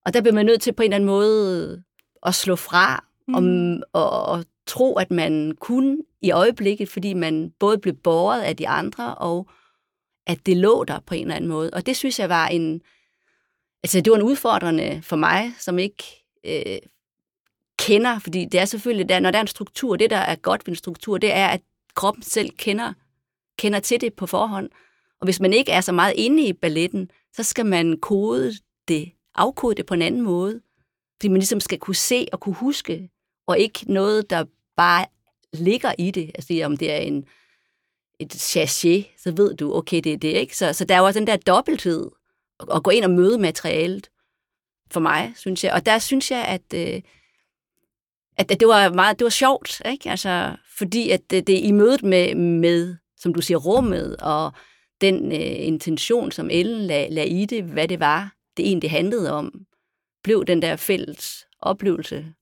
og 0.06 0.14
der 0.14 0.22
bliver 0.22 0.34
man 0.34 0.46
nødt 0.46 0.62
til 0.62 0.74
på 0.74 0.84
en 0.84 0.94
eller 0.94 0.96
anden 0.96 1.08
måde 1.08 1.84
at 2.24 2.36
slå 2.36 2.56
fra 2.56 3.04
mm. 3.28 3.36
og, 3.94 4.04
og, 4.04 4.26
og 4.26 4.46
tro, 4.68 4.96
at 4.96 5.12
man 5.12 5.56
kunne 5.60 5.98
i 6.22 6.32
øjeblikket, 6.32 6.90
fordi 6.90 7.14
man 7.14 7.54
både 7.60 7.78
blev 7.78 7.94
båret 7.94 8.42
af 8.42 8.58
de 8.58 8.68
andre, 8.68 9.16
og 9.16 9.50
at 10.28 10.46
det 10.46 10.58
lå 10.58 10.84
der 10.84 11.00
på 11.00 11.16
en 11.16 11.22
eller 11.22 11.36
anden 11.36 11.50
måde. 11.50 11.70
Og 11.74 11.86
det 11.86 11.98
synes 11.98 12.20
jeg 12.20 12.30
var 12.30 12.48
en, 12.48 12.82
altså 13.84 14.02
det 14.02 14.12
var 14.12 14.18
en 14.18 14.24
udfordrende 14.24 15.02
for 15.02 15.16
mig, 15.16 15.54
som 15.60 15.80
ikke 15.80 16.04
øh, 16.46 16.78
kender, 17.80 18.20
fordi 18.20 18.46
det 18.46 18.60
er 18.60 18.66
selvfølgelig, 18.66 19.10
der, 19.10 19.20
når 19.20 19.32
der 19.32 19.38
er 19.38 19.42
en 19.42 19.48
struktur, 19.48 19.96
det 19.96 20.10
der 20.10 20.18
er 20.18 20.36
godt 20.36 20.68
ved 20.68 20.72
en 20.72 20.76
struktur, 20.76 21.18
det 21.18 21.34
er, 21.34 21.48
at 21.48 21.62
kroppen 21.96 22.24
selv 22.24 22.50
kender, 22.50 22.94
kender 23.58 23.80
til 23.80 24.02
det 24.02 24.14
på 24.14 24.28
forhånd. 24.28 24.70
Og 25.22 25.26
hvis 25.26 25.40
man 25.40 25.54
ikke 25.54 25.72
er 25.72 25.82
så 25.82 25.92
meget 25.92 26.14
inde 26.18 26.48
i 26.48 26.54
balletten, 26.54 27.10
så 27.34 27.44
skal 27.44 27.66
man 27.66 27.98
kode 28.02 28.54
det, 28.88 29.12
afkode 29.36 29.76
det 29.76 29.86
på 29.86 29.94
en 29.94 30.02
anden 30.02 30.22
måde. 30.22 30.62
Fordi 31.16 31.28
man 31.28 31.40
ligesom 31.40 31.60
skal 31.60 31.80
kunne 31.80 31.96
se 31.96 32.28
og 32.32 32.40
kunne 32.40 32.56
huske, 32.56 33.10
og 33.48 33.60
ikke 33.60 33.94
noget, 33.94 34.30
der 34.30 34.46
bare 34.78 35.06
ligger 35.54 35.94
i 35.98 36.12
det. 36.12 36.32
Altså 36.36 36.62
om 36.66 36.78
det 36.78 36.92
er 36.92 36.98
en, 36.98 37.26
et 38.20 38.34
sachet, 38.34 39.06
så 39.18 39.32
ved 39.32 39.56
du, 39.56 39.76
okay, 39.76 40.02
det 40.04 40.14
er 40.14 40.18
det, 40.18 40.28
ikke? 40.28 40.58
Så, 40.58 40.74
så 40.74 40.86
der 40.86 40.96
er 40.96 41.00
jo 41.00 41.06
også 41.06 41.20
den 41.20 41.28
der 41.28 41.38
dobbelthed, 41.38 42.10
at 42.76 42.84
gå 42.84 42.92
ind 42.92 43.06
og 43.06 43.12
møde 43.12 43.38
materialet, 43.38 44.10
for 44.94 45.00
mig, 45.00 45.34
synes 45.36 45.64
jeg. 45.64 45.74
Og 45.74 45.86
der 45.86 46.00
synes 46.00 46.32
jeg, 46.32 46.46
at, 46.46 46.62
øh, 46.76 47.02
at, 48.38 48.52
at 48.52 48.60
det 48.60 48.68
var 48.68 48.90
meget, 48.90 49.20
det 49.20 49.26
var 49.26 49.30
sjovt, 49.30 49.82
ikke? 49.86 50.10
Altså, 50.10 50.56
fordi 50.78 51.10
at 51.10 51.22
det, 51.30 51.48
det 51.48 51.60
i 51.60 51.72
mødet 51.72 52.04
med, 52.04 52.36
med, 52.36 52.96
som 53.18 53.34
du 53.34 53.42
siger, 53.42 53.58
rummet, 53.58 54.16
og 54.18 54.52
den 55.02 55.32
øh, 55.32 55.68
intention, 55.68 56.32
som 56.32 56.50
Ellen 56.50 56.82
lagde, 56.82 57.14
lag 57.14 57.32
i 57.32 57.46
det, 57.46 57.64
hvad 57.64 57.88
det 57.88 58.00
var, 58.00 58.34
det 58.58 58.68
egentlig 58.68 58.92
handlede 58.92 59.32
om, 59.32 59.66
blev 60.24 60.46
den 60.46 60.62
der 60.62 60.76
fælles 60.76 61.48
oplevelse, 61.60 62.34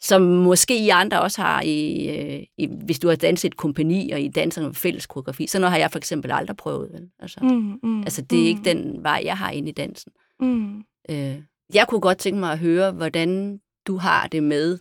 som 0.00 0.22
måske 0.22 0.78
I 0.78 0.88
andre 0.88 1.20
også 1.20 1.42
har, 1.42 1.62
i, 1.62 2.08
øh, 2.08 2.42
i, 2.56 2.68
hvis 2.84 2.98
du 2.98 3.08
har 3.08 3.16
danset 3.16 3.48
et 3.48 3.56
kompani, 3.56 4.10
og 4.10 4.20
I 4.20 4.28
danser 4.28 4.62
med 4.62 4.74
fælles 4.74 5.06
koreografi. 5.06 5.46
Så 5.46 5.58
noget 5.58 5.70
har 5.70 5.78
jeg 5.78 5.90
for 5.90 5.98
eksempel 5.98 6.32
aldrig 6.32 6.56
prøvet. 6.56 6.92
Vel? 6.92 7.10
Altså, 7.18 7.40
mm, 7.42 7.78
mm, 7.82 8.00
altså, 8.00 8.22
det 8.22 8.38
er 8.38 8.42
mm. 8.42 8.46
ikke 8.48 8.60
den 8.64 9.02
vej, 9.02 9.22
jeg 9.24 9.38
har 9.38 9.50
inde 9.50 9.68
i 9.68 9.72
dansen. 9.72 10.12
Mm. 10.40 10.84
Øh, 11.10 11.42
jeg 11.74 11.86
kunne 11.88 12.00
godt 12.00 12.18
tænke 12.18 12.40
mig 12.40 12.52
at 12.52 12.58
høre, 12.58 12.92
hvordan 12.92 13.60
du 13.86 13.96
har 13.96 14.26
det 14.26 14.42
med 14.42 14.78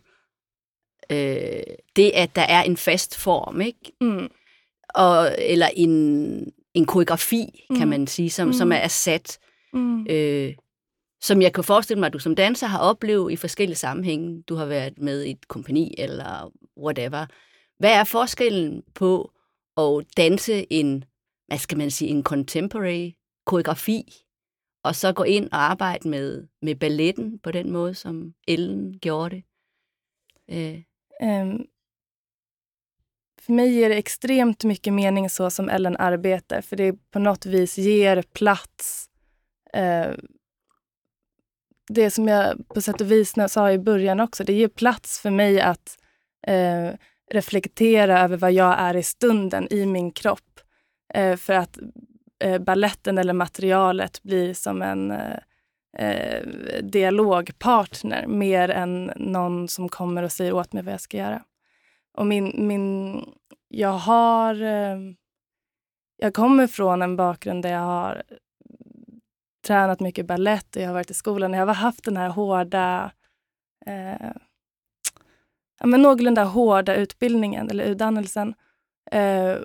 øh, 1.12 1.64
det, 1.96 2.12
at 2.14 2.36
der 2.36 2.42
er 2.42 2.64
en 2.64 2.78
fast 2.78 3.18
form, 3.18 3.62
ikke? 3.62 3.92
Mm. 4.02 4.30
Og, 4.90 5.36
eller 5.40 5.70
en, 5.76 5.92
en 6.74 6.86
koreografi, 6.86 7.66
mm. 7.70 7.76
kan 7.76 7.88
man 7.88 8.08
sige, 8.08 8.30
som, 8.30 8.48
mm. 8.48 8.54
som 8.54 8.72
er 8.72 8.88
sat. 8.88 9.40
Mm. 9.76 10.08
Øh, 10.10 10.54
som 11.22 11.42
jeg 11.42 11.54
kan 11.54 11.64
forestille 11.64 12.00
mig, 12.00 12.08
at 12.08 12.14
du 12.14 12.20
som 12.20 12.36
danser 12.36 12.68
har 12.68 12.80
oplevet 12.80 13.32
i 13.32 13.36
forskellige 13.36 13.78
sammenhænge. 13.78 14.42
Du 14.42 14.56
har 14.56 14.66
været 14.66 14.98
med 14.98 15.24
i 15.24 15.32
et 15.32 15.48
kompani 15.48 15.96
eller 15.98 16.52
whatever. 16.78 17.26
Hvad 17.80 17.92
er 17.92 18.04
forskellen 18.04 18.84
på 18.94 19.32
at 19.78 20.06
danse 20.18 20.74
en, 20.74 21.04
hvad 21.48 21.58
skal 21.58 21.78
man 21.78 21.92
sige, 21.92 22.10
en 22.10 22.24
contemporary 22.24 23.12
koreografi, 23.46 24.26
og 24.84 24.96
så 24.96 25.14
gå 25.14 25.24
ind 25.24 25.52
og 25.52 25.58
arbejde 25.58 26.10
med, 26.10 26.48
med 26.62 26.76
balletten 26.76 27.40
på 27.40 27.52
den 27.52 27.72
måde, 27.72 27.94
som 27.94 28.34
Ellen 28.48 29.00
gjorde 29.00 29.36
det? 29.36 29.44
Eh. 30.48 30.84
Um, 31.22 31.66
för 33.42 33.54
mig 33.54 33.74
ger 33.74 33.90
det 33.90 33.98
extremt 33.98 34.66
mycket 34.66 34.94
mening 34.94 35.30
så 35.30 35.50
som 35.50 35.70
Ellen 35.70 35.96
arbetar, 36.00 36.62
för 36.62 36.76
det 36.76 37.12
på 37.12 37.20
något 37.20 37.46
vis 37.46 37.78
ger 37.78 38.22
plats 38.22 39.10
eh, 39.76 40.12
det 41.90 42.12
som 42.12 42.28
jag 42.28 42.68
på 42.68 42.82
sätt 42.82 43.02
och 43.02 43.12
vis 43.12 43.36
sa 43.48 43.72
i 43.72 43.80
början 43.80 44.20
också, 44.20 44.44
det 44.44 44.54
ger 44.54 44.68
plats 44.68 45.20
för 45.20 45.30
mig 45.30 45.62
att 45.62 45.98
eh, 46.48 46.90
reflektera 47.32 48.20
över 48.20 48.38
vad 48.38 48.52
jag 48.52 48.80
är 48.80 48.96
i 48.96 49.04
stunden, 49.04 49.68
i 49.72 49.86
min 49.86 50.12
kropp. 50.12 50.60
Eh, 51.14 51.36
för 51.36 51.54
att 51.54 51.80
eh, 52.44 52.62
balletten 52.62 53.18
eller 53.18 53.34
materialet 53.34 54.24
blir 54.24 54.54
som 54.54 54.82
en 54.82 55.12
eh, 55.12 55.38
eh, 55.98 56.44
dialogpartner 56.84 58.28
mer 58.28 58.70
än 58.70 59.12
någon 59.16 59.68
som 59.68 59.90
kommer 59.90 60.24
och 60.24 60.32
säger 60.32 60.54
åt 60.54 60.74
mig 60.74 60.84
vad 60.84 60.94
jag 60.94 61.02
ska 61.02 61.18
göra. 61.18 61.44
Och 62.18 62.26
min, 62.26 62.68
min, 62.68 63.22
jag 63.68 63.94
har... 63.94 64.62
Eh, 64.62 64.98
jag 66.18 66.34
kommer 66.34 66.68
från 66.68 67.02
en 67.02 67.16
bakgrund 67.16 67.64
där 67.64 67.72
jag 67.72 67.80
har 67.80 68.24
tränat 69.66 70.00
mycket 70.00 70.26
ballett 70.26 70.76
och 70.76 70.82
jag 70.82 70.88
har 70.88 70.94
varit 70.94 71.12
i 71.12 71.14
skolan. 71.14 71.54
Jag 71.54 71.66
har 71.66 71.74
haft 71.74 72.04
den 72.04 72.18
här 72.18 72.30
hårda, 72.30 73.12
eh, 73.86 74.32
ja, 75.80 75.86
men 75.86 76.02
någorlunda 76.02 76.44
hårda 76.44 76.96
utbildningen 76.96 77.70
eller 77.70 77.84
utdannelsen. 77.84 78.54
Eh, 79.12 79.56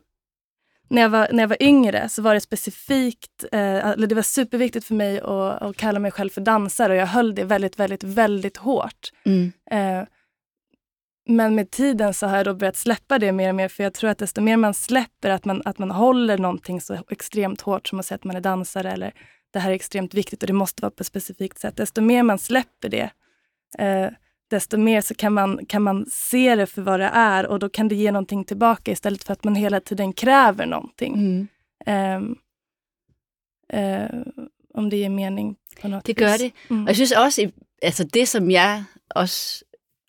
när, 0.89 1.03
jag 1.03 1.09
var, 1.09 1.29
när 1.33 1.43
jag 1.43 1.49
var 1.49 1.63
yngre 1.63 2.09
så 2.09 2.23
var 2.23 2.35
det 2.35 2.41
specifikt, 2.41 3.45
eh, 3.53 3.89
eller 3.89 4.07
det 4.07 4.15
var 4.15 4.23
superviktigt 4.23 4.87
för 4.87 4.95
mig 4.95 5.21
att, 5.21 5.63
att, 5.63 5.77
kalla 5.77 5.99
mig 5.99 6.11
själv 6.11 6.31
för 6.31 6.41
dansare 6.41 6.93
och 6.93 6.99
jag 6.99 7.07
höll 7.07 7.35
det 7.35 7.45
väldigt, 7.45 7.79
väldigt, 7.79 8.05
väldigt 8.05 8.57
hårt. 8.57 9.13
Mm. 9.25 9.53
Eh, 9.71 10.09
men 11.29 11.55
med 11.55 11.71
tiden 11.71 12.15
så 12.15 12.27
har 12.27 12.37
jag 12.37 12.47
då 12.47 12.55
börjat 12.55 12.77
släppa 12.77 13.19
det 13.19 13.33
mer 13.33 13.49
och 13.49 13.55
mer 13.55 13.69
för 13.69 13.83
jag 13.85 13.95
tror 13.95 14.11
att 14.11 14.19
desto 14.19 14.41
mer 14.41 14.57
man 14.57 14.75
släpper 14.75 15.31
att 15.31 15.45
man, 15.45 15.63
att 15.65 15.79
man 15.79 15.91
håller 15.91 16.39
någonting 16.39 16.81
så 16.81 16.99
extremt 17.11 17.61
hårt 17.61 17.89
som 17.89 18.01
att 18.01 18.07
säga 18.07 18.17
att 18.17 18.25
man 18.25 18.37
är 18.37 18.41
dansare 18.41 18.93
eller 18.93 19.13
det 19.53 19.59
här 19.59 19.71
är 19.71 19.75
extremt 19.75 20.15
viktigt 20.15 20.43
och 20.43 20.47
det 20.47 20.53
måste 20.53 20.83
vara 20.83 20.91
på 20.91 21.01
ett 21.01 21.07
specifikt 21.07 21.59
sätt. 21.59 21.77
Desto 21.77 22.01
mer 22.01 22.23
man 22.23 22.39
släpper 22.39 22.89
det, 22.89 23.11
eh, 23.79 24.11
desto 24.51 24.79
mer 24.79 25.01
så 25.01 25.15
kan 25.15 25.33
man, 25.33 25.67
kan 25.67 25.83
man 25.83 26.07
se 26.11 26.55
det 26.55 26.67
för 26.67 26.83
vad 26.83 27.01
det 27.01 27.11
är 27.13 27.47
och 27.47 27.59
då 27.59 27.69
kan 27.69 27.89
det 27.89 27.95
ge 27.95 28.13
någonting 28.13 28.45
tillbaka 28.45 28.93
istället 28.93 29.25
för 29.25 29.33
att 29.33 29.45
man 29.45 29.55
hela 29.55 29.81
tiden 29.81 30.13
kräver 30.13 30.67
någonting. 30.67 31.15
Mm. 31.15 31.49
Eh, 31.87 32.23
eh, 33.81 34.11
om 34.75 34.91
det 34.91 34.97
ger 34.97 35.09
mening 35.09 35.57
på 35.81 35.89
något 35.89 36.05
Det 36.05 36.15
gør 36.15 36.33
vis. 36.33 36.41
det. 36.41 36.53
Mm. 36.71 36.83
Og 36.83 36.89
jeg 36.89 36.97
synes 36.97 37.13
også, 37.13 37.51
altså 37.83 38.05
det 38.05 38.29
som 38.29 38.51
jeg 38.51 38.85
også 39.15 39.65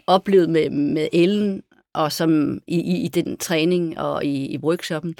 oplevede 0.07 0.51
med, 0.51 0.69
med 0.69 1.07
Ellen, 1.13 1.63
og 1.93 2.11
som 2.11 2.61
i, 2.67 2.79
i, 2.79 3.05
i 3.05 3.07
den 3.07 3.37
træning 3.37 3.99
og 3.99 4.25
i, 4.25 4.53
i 4.53 4.57
workshoppen, 4.57 5.15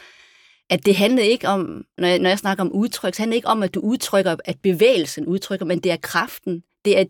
at 0.72 0.86
det 0.86 0.96
handlede 0.96 1.28
ikke 1.28 1.48
om, 1.48 1.86
når 1.98 2.08
jeg, 2.08 2.20
når 2.20 2.30
jeg 2.30 2.40
snakker 2.40 2.64
om 2.64 2.72
udtryk, 2.72 3.16
så 3.16 3.22
handler 3.22 3.34
det 3.34 3.38
ikke 3.38 3.48
om, 3.48 3.64
at 3.64 3.74
du 3.74 3.80
udtrykker, 3.80 4.36
at 4.46 4.60
bevægelsen 4.64 5.26
udtrykker, 5.26 5.66
men 5.66 5.80
det 5.80 5.92
er 5.92 5.98
kraften. 5.98 6.64
Det 6.86 7.00
er, 7.00 7.06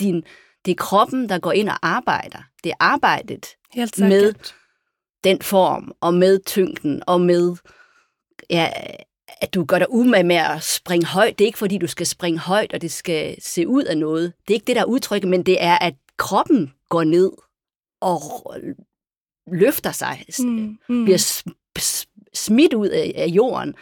din, 0.00 0.24
det 0.64 0.70
er 0.70 0.74
kroppen, 0.74 1.28
der 1.28 1.38
går 1.38 1.52
ind 1.52 1.68
og 1.68 1.78
arbejder. 1.82 2.38
Det 2.64 2.70
er 2.70 2.76
arbejdet 2.80 3.46
Helt 3.72 3.98
med 3.98 4.34
den 5.24 5.42
form, 5.42 5.92
og 6.00 6.14
med 6.14 6.40
tyngden, 6.46 7.02
og 7.06 7.20
med, 7.20 7.56
ja, 8.50 8.70
at 9.40 9.54
du 9.54 9.64
gør 9.64 9.78
dig 9.78 9.90
umage 9.90 10.24
med 10.24 10.36
at 10.36 10.62
springe 10.62 11.06
højt. 11.06 11.38
Det 11.38 11.44
er 11.44 11.46
ikke, 11.46 11.58
fordi 11.58 11.78
du 11.78 11.86
skal 11.86 12.06
springe 12.06 12.38
højt, 12.38 12.72
og 12.72 12.82
det 12.82 12.92
skal 12.92 13.36
se 13.42 13.68
ud 13.68 13.84
af 13.84 13.98
noget. 13.98 14.32
Det 14.48 14.54
er 14.54 14.56
ikke 14.56 14.66
det, 14.66 14.76
der 14.76 14.82
er 14.82 14.86
udtrykket, 14.86 15.30
men 15.30 15.42
det 15.42 15.62
er, 15.62 15.78
at 15.78 15.94
kroppen 16.16 16.72
går 16.88 17.04
ned 17.04 17.32
og 18.00 18.20
løfter 19.52 19.92
sig, 19.92 20.24
mm, 20.38 20.78
mm. 20.88 21.04
bliver 21.04 21.18
smidt 22.34 22.74
ud 22.74 22.88
af, 22.88 23.12
af 23.16 23.26
jorden, 23.26 23.74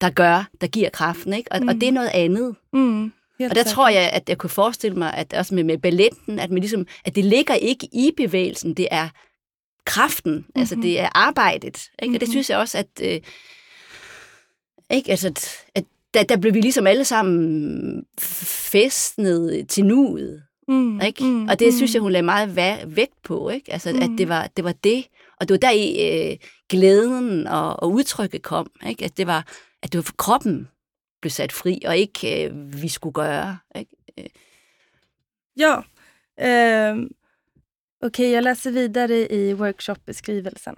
der 0.00 0.10
gør, 0.10 0.48
der 0.60 0.66
giver 0.66 0.90
kraften. 0.90 1.32
Ikke? 1.32 1.52
Og, 1.52 1.62
mm. 1.62 1.68
og 1.68 1.74
det 1.74 1.82
er 1.82 1.92
noget 1.92 2.10
andet. 2.14 2.56
Mm. 2.72 3.04
og 3.50 3.54
der 3.54 3.64
tror 3.64 3.88
jeg, 3.88 4.10
at 4.12 4.28
jeg 4.28 4.38
kunne 4.38 4.50
forestille 4.50 4.96
mig, 4.96 5.14
at 5.14 5.34
også 5.34 5.54
med, 5.54 5.64
med 5.64 5.78
balletten, 5.78 6.38
at, 6.38 6.50
man 6.50 6.58
ligesom, 6.58 6.86
at 7.04 7.14
det 7.14 7.24
ligger 7.24 7.54
ikke 7.54 7.88
i 7.92 8.10
bevægelsen, 8.16 8.74
det 8.74 8.88
er 8.90 9.08
kraften, 9.84 10.32
mm-hmm. 10.32 10.60
altså 10.60 10.74
det 10.74 11.00
er 11.00 11.08
arbejdet. 11.14 11.66
Ikke? 11.66 11.82
Mm-hmm. 12.02 12.14
Og 12.14 12.20
det 12.20 12.28
mhm. 12.28 12.32
synes 12.32 12.50
jeg 12.50 12.58
også, 12.58 12.78
at, 12.78 12.86
øh, 13.02 13.20
ikke? 14.90 15.10
Altså, 15.10 15.28
at, 15.28 15.66
at 15.74 15.84
der, 16.14 16.22
der 16.22 16.36
blev 16.36 16.54
vi 16.54 16.60
ligesom 16.60 16.86
alle 16.86 17.04
sammen 17.04 18.04
festnet 18.18 19.68
til 19.68 19.84
nuet. 19.84 20.42
Mm, 20.68 21.00
ikke? 21.00 21.24
Mm, 21.24 21.48
og 21.48 21.58
det 21.58 21.66
mm. 21.66 21.76
synes 21.76 21.94
jeg, 21.94 22.02
hun 22.02 22.12
lagde 22.12 22.22
meget 22.22 22.56
vægt 22.96 23.22
på, 23.24 23.48
ikke? 23.48 23.72
Altså, 23.72 23.92
mm. 23.92 24.02
at 24.02 24.10
det 24.18 24.28
var, 24.28 24.48
det 24.56 24.64
var 24.64 24.72
det. 24.72 25.04
Og 25.42 25.48
det 25.48 25.54
var 25.54 25.58
der 25.58 25.70
i 25.70 25.86
øh, 26.30 26.36
glæden 26.68 27.46
og, 27.46 27.82
og 27.82 27.92
udtrykket 27.92 28.42
kom. 28.42 28.70
Ikke? 28.86 29.04
At 29.04 29.16
det 29.16 29.26
var, 29.26 29.46
at 29.82 29.92
det 29.92 29.98
var 29.98 30.02
for 30.02 30.14
kroppen 30.18 30.68
blev 31.20 31.30
sat 31.30 31.52
fri, 31.52 31.82
og 31.86 31.96
ikke 31.96 32.44
øh, 32.44 32.82
vi 32.82 32.88
skulle 32.88 33.14
gøre. 33.14 33.58
Ikke? 33.76 33.96
Øh. 34.18 34.26
Ja. 35.56 35.76
Eh, 36.38 36.96
Okej, 38.04 38.08
okay, 38.08 38.32
jag 38.32 38.42
läser 38.44 38.70
vidare 38.70 39.32
i 39.32 39.54
workshopbeskrivelsen. 39.54 40.74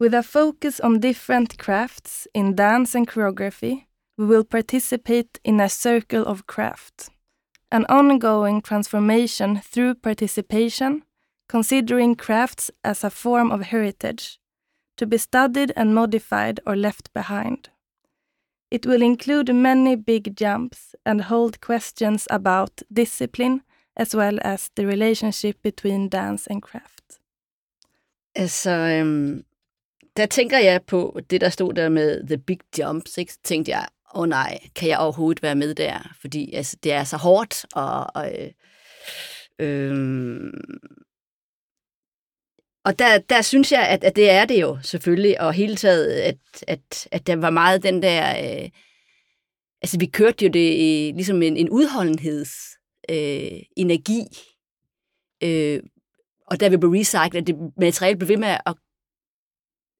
With 0.00 0.16
a 0.16 0.22
focus 0.22 0.80
on 0.80 1.00
different 1.00 1.56
crafts 1.58 2.28
in 2.34 2.56
dance 2.56 2.98
and 2.98 3.10
choreography, 3.10 3.86
we 4.18 4.26
will 4.26 4.44
participate 4.44 5.40
in 5.44 5.60
a 5.60 5.68
circle 5.68 6.24
of 6.26 6.42
craft. 6.46 7.10
An 7.70 7.86
ongoing 7.88 8.62
transformation 8.62 9.60
through 9.72 9.94
participation 10.02 11.02
considering 11.48 12.16
crafts 12.16 12.70
as 12.82 13.04
a 13.04 13.10
form 13.10 13.50
of 13.52 13.62
heritage, 13.62 14.38
to 14.96 15.06
be 15.06 15.18
studied 15.18 15.72
and 15.76 15.94
modified 15.94 16.60
or 16.66 16.76
left 16.76 17.12
behind. 17.14 17.70
It 18.70 18.86
will 18.86 19.02
include 19.02 19.54
many 19.54 19.96
big 19.96 20.36
jumps 20.36 20.94
and 21.04 21.22
hold 21.22 21.60
questions 21.60 22.26
about 22.30 22.82
discipline 22.92 23.62
as 23.96 24.14
well 24.14 24.38
as 24.42 24.70
the 24.74 24.86
relationship 24.86 25.62
between 25.62 26.08
dance 26.08 26.46
and 26.50 26.62
craft. 26.62 27.20
Altså, 28.34 28.70
øhm, 28.70 29.44
der 30.16 30.26
tænker 30.26 30.58
jeg 30.58 30.82
på 30.82 31.20
det, 31.30 31.40
der 31.40 31.48
stod 31.48 31.74
der 31.74 31.88
med 31.88 32.26
The 32.26 32.38
Big 32.38 32.60
Jumps. 32.78 33.18
Ikke? 33.18 33.32
Så 33.32 33.38
tænkte 33.44 33.70
jeg, 33.70 33.86
åh 34.14 34.20
oh, 34.20 34.28
nej, 34.28 34.58
kan 34.74 34.88
jeg 34.88 34.98
overhovedet 34.98 35.42
være 35.42 35.54
med 35.54 35.74
der? 35.74 36.14
Fordi 36.20 36.54
altså, 36.54 36.76
det 36.82 36.92
er 36.92 37.04
så 37.04 37.16
hårdt, 37.16 37.66
og, 37.74 38.06
og 38.14 38.32
øh, 38.38 38.50
øh, 39.58 40.52
og 42.86 42.98
der, 42.98 43.18
der 43.18 43.42
synes 43.42 43.72
jeg, 43.72 43.88
at, 43.88 44.04
at 44.04 44.16
det 44.16 44.30
er 44.30 44.44
det 44.44 44.60
jo 44.60 44.78
selvfølgelig, 44.82 45.40
og 45.40 45.52
hele 45.52 45.76
taget, 45.76 46.06
at, 46.06 46.38
at, 46.66 47.08
at 47.12 47.26
der 47.26 47.36
var 47.36 47.50
meget 47.50 47.82
den 47.82 48.02
der... 48.02 48.28
Øh, 48.28 48.70
altså, 49.82 49.98
vi 49.98 50.06
kørte 50.06 50.44
jo 50.44 50.50
det 50.50 50.72
i, 50.72 51.12
ligesom 51.14 51.42
en, 51.42 51.56
en 51.56 51.70
udholdenheds 51.70 52.50
øh, 53.10 53.60
energi, 53.76 54.22
øh, 55.42 55.80
og 56.46 56.60
der 56.60 56.68
vi 56.68 56.76
blev 56.76 56.90
recyclet, 56.90 57.46
det 57.46 57.56
materiale 57.78 58.18
blev 58.18 58.28
ved 58.28 58.36
med 58.36 58.56
at... 58.66 58.74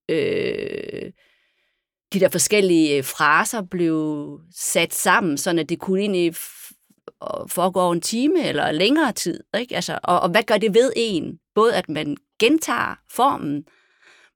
Øh, 0.08 1.12
de 2.12 2.20
der 2.20 2.28
forskellige 2.28 2.96
øh, 2.96 3.04
fraser 3.04 3.62
blev 3.62 4.40
sat 4.54 4.94
sammen, 4.94 5.38
sådan 5.38 5.58
at 5.58 5.68
det 5.68 5.78
kunne 5.78 6.00
egentlig 6.00 6.34
foregå 7.48 7.80
over 7.80 7.92
en 7.92 8.00
time 8.00 8.44
eller 8.44 8.72
længere 8.72 9.12
tid. 9.12 9.40
Ikke? 9.58 9.74
Altså, 9.74 9.98
og, 10.02 10.20
og 10.20 10.30
hvad 10.30 10.42
gør 10.42 10.58
det 10.58 10.74
ved 10.74 10.92
en? 10.96 11.38
Både 11.54 11.74
at 11.74 11.88
man 11.88 12.16
gentager 12.38 12.94
formen, 13.10 13.64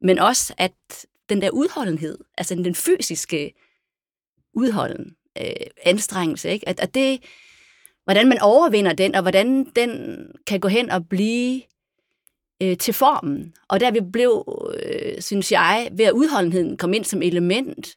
men 0.00 0.18
også 0.18 0.54
at 0.58 1.06
den 1.28 1.42
der 1.42 1.50
udholdenhed, 1.50 2.18
altså 2.38 2.54
den 2.54 2.74
fysiske 2.74 3.52
udholden, 4.54 5.16
øh, 5.38 5.66
anstrengelse, 5.82 6.50
ikke? 6.50 6.68
At, 6.68 6.80
at 6.80 6.94
det, 6.94 7.20
hvordan 8.04 8.28
man 8.28 8.38
overvinder 8.40 8.92
den, 8.92 9.14
og 9.14 9.22
hvordan 9.22 9.64
den 9.76 10.22
kan 10.46 10.60
gå 10.60 10.68
hen 10.68 10.90
og 10.90 11.08
blive 11.08 11.62
øh, 12.62 12.76
til 12.76 12.94
formen. 12.94 13.54
Og 13.68 13.80
der 13.80 13.90
vi 13.90 14.00
blev, 14.12 14.44
øh, 14.82 15.20
synes 15.20 15.52
jeg, 15.52 15.88
ved 15.92 16.04
at 16.04 16.12
udholdenheden 16.12 16.76
kom 16.76 16.94
ind 16.94 17.04
som 17.04 17.22
element, 17.22 17.96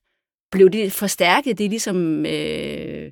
blev 0.51 0.69
det 0.69 0.91
forstærket. 0.91 1.57
Det 1.57 1.65
er 1.65 1.69
ligesom 1.69 2.25
øh, 2.25 3.11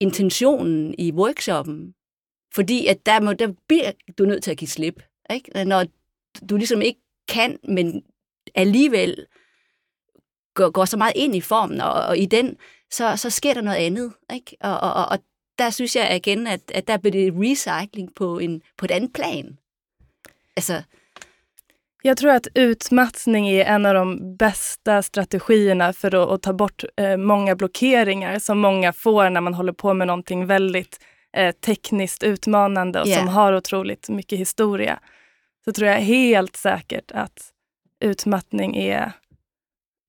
intentionen 0.00 0.94
i 0.98 1.12
workshoppen. 1.12 1.94
Fordi 2.54 2.86
at 2.86 3.06
der, 3.06 3.20
må, 3.20 3.32
der 3.32 3.52
bliver 3.68 3.92
du 4.18 4.24
nødt 4.24 4.42
til 4.42 4.50
at 4.50 4.56
give 4.56 4.68
slip. 4.68 5.02
Ikke? 5.30 5.64
Når 5.64 5.84
du 6.50 6.56
ligesom 6.56 6.82
ikke 6.82 7.00
kan, 7.28 7.58
men 7.68 8.02
alligevel 8.54 9.26
går, 10.54 10.70
går 10.70 10.84
så 10.84 10.96
meget 10.96 11.12
ind 11.16 11.36
i 11.36 11.40
formen, 11.40 11.80
og, 11.80 11.92
og 11.92 12.18
i 12.18 12.26
den, 12.26 12.56
så, 12.90 13.16
så 13.16 13.30
sker 13.30 13.54
der 13.54 13.60
noget 13.60 13.76
andet. 13.76 14.12
Ikke? 14.34 14.56
Og, 14.60 14.80
og, 14.80 15.06
og 15.08 15.18
der 15.58 15.70
synes 15.70 15.96
jeg 15.96 16.16
igen, 16.16 16.46
at, 16.46 16.60
at 16.74 16.88
der 16.88 16.96
bliver 16.96 17.12
det 17.12 17.34
recycling 17.36 18.14
på, 18.14 18.38
en, 18.38 18.62
på 18.78 18.84
et 18.84 18.90
andet 18.90 19.12
plan. 19.12 19.58
Alltså... 20.56 20.82
Jag 22.04 22.16
tror 22.16 22.30
att 22.30 22.48
utmattning 22.54 23.48
är 23.48 23.64
en 23.64 23.86
av 23.86 23.94
de 23.94 24.36
bästa 24.36 25.02
strategierna 25.02 25.92
för 25.92 26.14
att, 26.14 26.30
att 26.30 26.42
ta 26.42 26.52
bort 26.52 26.84
eh, 26.96 27.16
många 27.16 27.56
blockeringar 27.56 28.38
som 28.38 28.58
många 28.58 28.92
får 28.92 29.30
när 29.30 29.40
man 29.40 29.54
håller 29.54 29.72
på 29.72 29.94
med 29.94 30.06
någonting 30.06 30.46
väldigt 30.46 31.00
eh, 31.36 31.52
tekniskt 31.52 32.22
utmanande 32.22 33.00
och 33.00 33.06
yeah. 33.06 33.18
som 33.18 33.28
har 33.28 33.52
otroligt 33.52 34.08
mycket 34.08 34.38
historia. 34.38 34.98
Så 35.64 35.72
tror 35.72 35.88
jag 35.88 36.00
helt 36.00 36.56
säkert 36.56 37.12
att 37.12 37.52
utmattning 38.00 38.76
är 38.76 39.12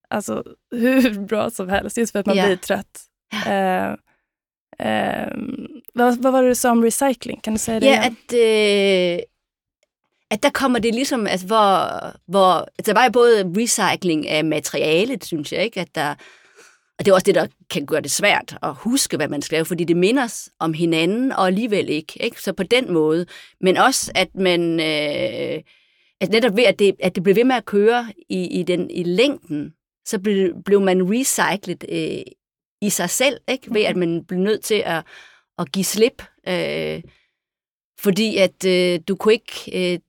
alltså, 0.10 0.44
hur 0.72 1.20
bra 1.20 1.50
som 1.50 1.70
helst, 1.70 1.98
just 1.98 2.12
för 2.12 2.20
att 2.20 2.26
man 2.26 2.36
yeah. 2.36 2.48
blir 2.48 2.58
trött. 2.58 3.02
Eh, 3.46 3.92
eh, 4.88 5.34
vad, 5.94 6.18
vad, 6.18 6.34
var 6.34 6.44
det 6.44 6.50
du 6.50 6.56
sa 6.56 6.72
om 6.72 6.84
recycling? 6.84 7.40
Kan 7.40 7.54
du 7.54 7.60
säga 7.60 7.80
det 7.80 7.86
Ja, 7.86 7.92
yeah, 7.92 8.06
att, 8.08 8.34
eh 8.34 9.26
at 10.34 10.44
der 10.44 10.50
kommer 10.50 10.80
det 10.80 10.92
ligesom, 10.92 11.28
altså 11.28 11.48
hvor, 11.48 11.88
hvor 12.26 12.70
altså, 12.78 12.92
der 12.92 12.94
var 12.94 13.04
jo 13.04 13.12
både 13.12 13.54
recycling 13.58 14.28
af 14.28 14.46
materialet, 14.46 15.26
synes 15.26 15.52
jeg, 15.52 15.64
ikke? 15.64 15.82
At 15.82 15.96
der, 15.96 16.16
og 17.04 17.06
det 17.06 17.12
er 17.12 17.16
også 17.16 17.26
det, 17.26 17.36
der 17.36 17.48
kan 17.70 17.86
gøre 17.86 18.02
det 18.02 18.12
svært 18.12 18.58
at 18.62 18.76
huske, 18.76 19.18
hvad 19.18 19.28
man 19.28 19.42
skal 19.42 19.56
lave, 19.56 19.66
fordi 19.66 19.84
det 19.84 19.98
minder 19.98 20.50
om 20.60 20.74
hinanden, 20.74 21.32
og 21.32 21.48
alligevel 21.48 21.90
ikke. 21.90 22.24
ikke? 22.24 22.42
Så 22.42 22.54
på 22.54 22.64
den 22.64 22.94
måde. 22.94 23.26
Men 23.62 23.78
også, 23.78 24.12
at 24.16 24.36
man... 24.36 24.80
Øh, 24.80 25.64
at 26.22 26.30
netop 26.30 26.56
ved, 26.56 26.64
at 26.64 26.80
det, 26.80 26.96
at 27.00 27.16
det 27.16 27.24
blev 27.24 27.36
ved 27.36 27.44
med 27.44 27.56
at 27.56 27.66
køre 27.66 28.14
i, 28.30 28.60
i, 28.60 28.64
den, 28.64 28.92
i 28.92 29.04
længden, 29.04 29.74
så 30.06 30.20
blev, 30.20 30.64
blev 30.66 30.82
man 30.82 31.12
recyclet 31.12 31.86
øh, 31.90 32.24
i 32.82 32.90
sig 32.90 33.10
selv, 33.10 33.40
ikke? 33.48 33.74
ved 33.74 33.82
at 33.82 33.96
man 33.96 34.26
blev 34.26 34.40
nødt 34.40 34.64
til 34.64 34.84
at, 34.86 35.04
at 35.58 35.72
give 35.72 35.86
slip. 35.86 36.24
Øh, 36.48 37.02
fordi 38.00 38.38
at 38.38 38.66
øh, 38.66 39.00
du 39.08 39.16
kunne 39.16 39.34
ikke... 39.34 39.94
Øh, 39.94 40.00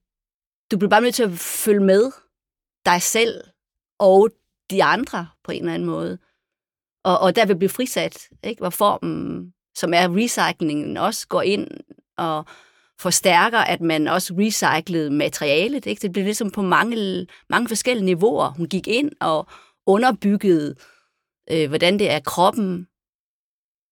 du 0.71 0.77
bliver 0.77 0.89
bare 0.89 1.01
nødt 1.01 1.15
til 1.15 1.23
at 1.23 1.31
følge 1.31 1.83
med 1.83 2.11
dig 2.85 3.01
selv 3.01 3.43
og 3.99 4.29
de 4.69 4.83
andre 4.83 5.27
på 5.43 5.51
en 5.51 5.59
eller 5.59 5.73
anden 5.73 5.89
måde. 5.89 6.17
Og, 7.05 7.19
og 7.19 7.35
der 7.35 7.45
vil 7.45 7.57
blive 7.57 7.69
frisat, 7.69 8.29
ikke? 8.43 8.59
hvor 8.59 8.69
formen, 8.69 9.53
som 9.75 9.93
er 9.93 10.15
recyclingen, 10.15 10.97
også 10.97 11.27
går 11.27 11.41
ind 11.41 11.67
og 12.17 12.45
forstærker, 12.99 13.59
at 13.59 13.81
man 13.81 14.07
også 14.07 14.33
recyclede 14.37 15.11
materialet. 15.11 15.85
Ikke? 15.85 16.01
Det 16.01 16.11
blev 16.11 16.23
ligesom 16.25 16.51
på 16.51 16.61
mange, 16.61 17.27
mange 17.49 17.67
forskellige 17.67 18.05
niveauer. 18.05 18.49
Hun 18.49 18.67
gik 18.67 18.87
ind 18.87 19.11
og 19.21 19.47
underbyggede, 19.85 20.75
øh, 21.51 21.67
hvordan 21.67 21.99
det 21.99 22.11
er 22.11 22.19
kroppen 22.19 22.87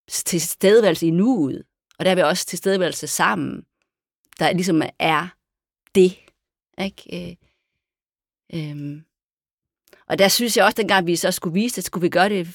til 0.07 0.41
stedværelse 0.41 1.07
i 1.07 1.11
nuet, 1.11 1.63
og 1.99 2.05
der 2.05 2.15
vil 2.15 2.23
også 2.23 2.45
til 2.45 2.57
stedværelse 2.57 3.07
sammen, 3.07 3.63
der 4.39 4.53
ligesom 4.53 4.81
er 4.99 5.27
det, 5.95 6.19
ikke? 6.81 7.03
Øh, 7.13 7.35
øh. 8.53 9.01
Og 10.07 10.19
der 10.19 10.27
synes 10.27 10.57
jeg 10.57 10.65
også, 10.65 10.75
dengang 10.75 11.07
vi 11.07 11.15
så 11.15 11.31
skulle 11.31 11.53
vise 11.53 11.75
det, 11.75 11.83
skulle 11.83 12.01
vi 12.01 12.09
gøre 12.09 12.29
det 12.29 12.47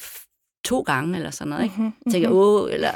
to 0.69 0.81
gange 0.81 1.17
eller 1.17 1.31
sådan 1.31 1.51
noget. 1.51 1.65
Ikke? 1.65 1.75
Mm-hmm. 1.79 2.13
Tænker, 2.13 2.29
åh, 2.31 2.73
eller 2.73 2.93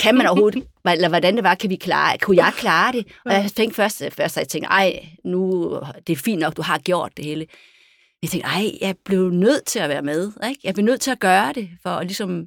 kan 0.00 0.14
man 0.14 0.26
overhovedet, 0.26 0.66
eller 0.94 1.08
hvordan 1.08 1.36
det 1.36 1.44
var, 1.44 1.54
kan 1.54 1.70
vi 1.70 1.76
klare, 1.76 2.18
kunne 2.18 2.36
jeg 2.36 2.52
klare 2.56 2.92
det? 2.92 3.06
Og 3.24 3.32
jeg 3.32 3.50
tænkte 3.56 3.76
først, 3.76 4.02
først 4.12 4.36
jeg 4.36 4.48
tænkte, 4.48 4.68
ej, 4.68 5.08
nu, 5.24 5.70
det 6.06 6.12
er 6.12 6.16
fint 6.16 6.40
nok, 6.40 6.56
du 6.56 6.62
har 6.62 6.78
gjort 6.78 7.16
det 7.16 7.24
hele. 7.24 7.46
Jeg 8.22 8.30
tænkte, 8.30 8.48
ej, 8.48 8.70
jeg 8.80 8.94
blev 9.04 9.30
nødt 9.30 9.64
til 9.64 9.78
at 9.78 9.88
være 9.88 10.02
med. 10.02 10.32
Ikke? 10.48 10.60
Jeg 10.64 10.74
blev 10.74 10.84
nødt 10.84 11.00
til 11.00 11.10
at 11.10 11.20
gøre 11.20 11.52
det, 11.52 11.70
for 11.82 11.90
at 11.90 12.06
ligesom, 12.06 12.46